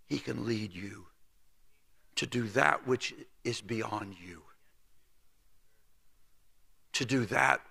He 0.08 0.18
can 0.18 0.48
lead 0.48 0.74
you 0.74 1.06
to 2.16 2.26
do 2.26 2.48
that 2.50 2.88
which 2.88 3.14
is 3.44 3.62
beyond 3.62 4.16
you. 4.20 4.42
To 6.94 7.06
do 7.06 7.26
that 7.28 7.62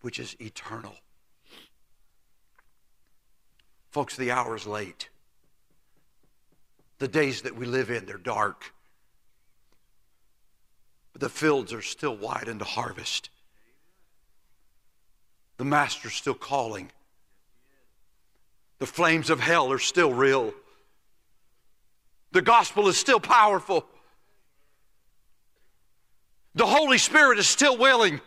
which 0.00 0.20
is 0.20 0.36
eternal. 0.40 0.94
Folks, 3.98 4.14
the 4.14 4.30
hour's 4.30 4.64
late. 4.64 5.08
The 7.00 7.08
days 7.08 7.42
that 7.42 7.56
we 7.56 7.66
live 7.66 7.90
in, 7.90 8.06
they're 8.06 8.16
dark. 8.16 8.72
But 11.12 11.20
the 11.20 11.28
fields 11.28 11.72
are 11.72 11.82
still 11.82 12.16
wide 12.16 12.46
into 12.46 12.64
harvest. 12.64 13.30
The 15.56 15.64
Master's 15.64 16.12
still 16.12 16.34
calling. 16.34 16.92
The 18.78 18.86
flames 18.86 19.30
of 19.30 19.40
hell 19.40 19.72
are 19.72 19.80
still 19.80 20.14
real. 20.14 20.54
The 22.30 22.42
gospel 22.42 22.86
is 22.86 22.96
still 22.96 23.18
powerful. 23.18 23.84
The 26.54 26.66
Holy 26.66 26.98
Spirit 26.98 27.40
is 27.40 27.48
still 27.48 27.76
willing. 27.76 28.20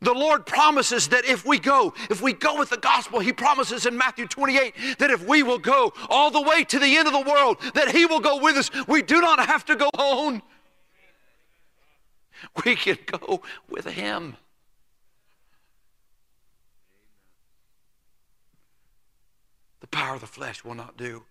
The 0.00 0.12
Lord 0.12 0.46
promises 0.46 1.08
that 1.08 1.24
if 1.24 1.44
we 1.46 1.58
go, 1.58 1.94
if 2.10 2.20
we 2.20 2.32
go 2.32 2.58
with 2.58 2.70
the 2.70 2.76
gospel, 2.76 3.20
He 3.20 3.32
promises 3.32 3.86
in 3.86 3.96
Matthew 3.96 4.26
28 4.26 4.98
that 4.98 5.10
if 5.10 5.26
we 5.26 5.42
will 5.42 5.58
go 5.58 5.92
all 6.08 6.30
the 6.30 6.42
way 6.42 6.64
to 6.64 6.78
the 6.78 6.96
end 6.96 7.06
of 7.06 7.12
the 7.12 7.30
world, 7.30 7.58
that 7.74 7.90
He 7.90 8.06
will 8.06 8.20
go 8.20 8.40
with 8.40 8.56
us. 8.56 8.70
We 8.86 9.02
do 9.02 9.20
not 9.20 9.44
have 9.46 9.64
to 9.66 9.76
go 9.76 9.90
alone. 9.94 10.42
We 12.64 12.76
can 12.76 12.98
go 13.06 13.42
with 13.68 13.86
Him. 13.86 14.36
The 19.80 19.86
power 19.86 20.14
of 20.16 20.20
the 20.20 20.26
flesh 20.26 20.64
will 20.64 20.74
not 20.74 20.96
do. 20.96 21.24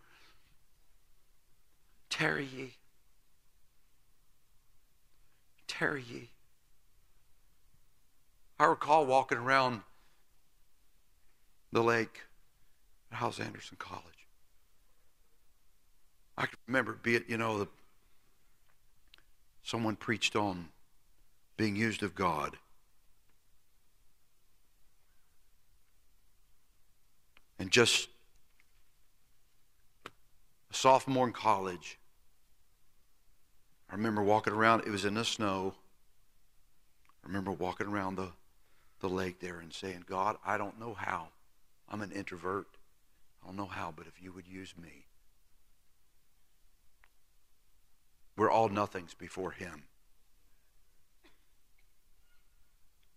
Tarry 2.10 2.46
ye. 2.46 2.74
Tarry 5.68 6.04
ye. 6.10 6.30
I 8.58 8.66
recall 8.66 9.06
walking 9.06 9.38
around 9.38 9.82
the 11.74 11.84
lake 11.84 12.22
at 13.12 13.18
Hyles 13.18 13.40
Anderson 13.40 13.76
College. 13.78 14.04
I 16.38 16.46
can 16.46 16.58
remember 16.66 16.94
be 16.94 17.16
it, 17.16 17.26
you 17.28 17.38
know, 17.38 17.60
the, 17.60 17.68
someone 19.62 19.98
preached 19.98 20.38
on 20.38 20.70
being 21.58 21.76
used 21.76 22.02
of 22.02 22.16
God. 22.16 22.58
And 27.60 27.72
just 27.72 28.08
a 30.72 30.74
sophomore 30.74 31.28
in 31.28 31.34
college, 31.34 31.98
I 33.90 33.96
remember 33.96 34.24
walking 34.24 34.54
around, 34.54 34.82
it 34.82 34.90
was 34.90 35.04
in 35.04 35.16
the 35.16 35.26
snow. 35.26 35.74
I 37.24 37.28
remember 37.28 37.52
walking 37.52 37.88
around 37.88 38.16
the 38.16 38.30
the 39.00 39.10
lake 39.10 39.40
there 39.40 39.60
and 39.60 39.74
saying, 39.74 40.06
God, 40.08 40.38
I 40.46 40.58
don't 40.58 40.80
know 40.80 40.94
how. 40.94 41.30
I'm 41.90 42.02
an 42.02 42.12
introvert. 42.12 42.68
I 43.44 43.48
don't 43.48 43.58
know 43.58 43.66
how, 43.66 43.94
but 43.96 44.08
if 44.08 44.22
you 44.22 44.32
would 44.32 44.48
use 44.48 44.74
me. 44.82 45.06
We're 48.38 48.52
all 48.52 48.70
nothings 48.70 49.14
before 49.14 49.52
Him. 49.52 49.84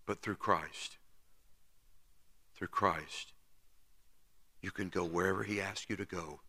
But 0.06 0.22
through 0.22 0.36
Christ, 0.36 0.96
through 2.54 2.68
Christ, 2.68 3.32
you 4.60 4.70
can 4.70 4.88
go 4.88 5.04
wherever 5.04 5.42
He 5.42 5.60
asks 5.60 5.86
you 5.88 5.96
to 5.96 6.04
go 6.04 6.40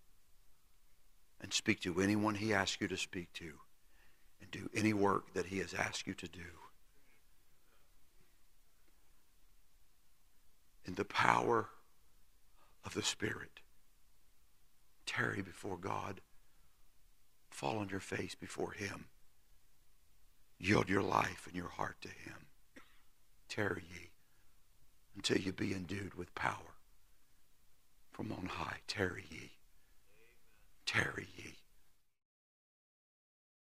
and 1.42 1.54
speak 1.54 1.82
to 1.82 2.02
anyone 2.02 2.36
He 2.36 2.54
asks 2.54 2.80
you 2.80 2.88
to 2.88 2.98
speak 2.98 3.34
to 3.34 3.54
and 4.42 4.52
do 4.52 4.70
any 4.74 4.94
work 4.94 5.34
that 5.34 5.48
He 5.48 5.60
has 5.60 5.74
asked 5.74 6.08
you 6.08 6.14
to 6.14 6.28
do. 6.28 6.69
In 10.90 10.96
the 10.96 11.06
power 11.06 11.70
of 12.84 12.96
the 12.96 13.04
Spirit. 13.04 13.60
Tarry 15.06 15.44
before 15.44 15.78
God. 15.78 16.20
Fall 17.52 17.78
on 17.78 17.90
your 17.90 18.00
face 18.00 18.34
before 18.34 18.72
Him. 18.72 19.06
Yield 20.58 20.90
your 20.90 21.04
life 21.04 21.46
and 21.46 21.56
your 21.56 21.70
heart 21.70 21.98
to 22.02 22.08
Him. 22.08 22.48
Tarry 23.48 23.84
ye 23.88 24.10
until 25.16 25.38
you 25.38 25.54
be 25.54 25.74
endued 25.76 26.16
with 26.16 26.34
power 26.34 26.74
from 28.10 28.32
on 28.32 28.48
high. 28.48 28.78
Tarry 28.88 29.26
ye. 29.30 29.52
Tarry 30.88 31.28
ye. 31.38 31.54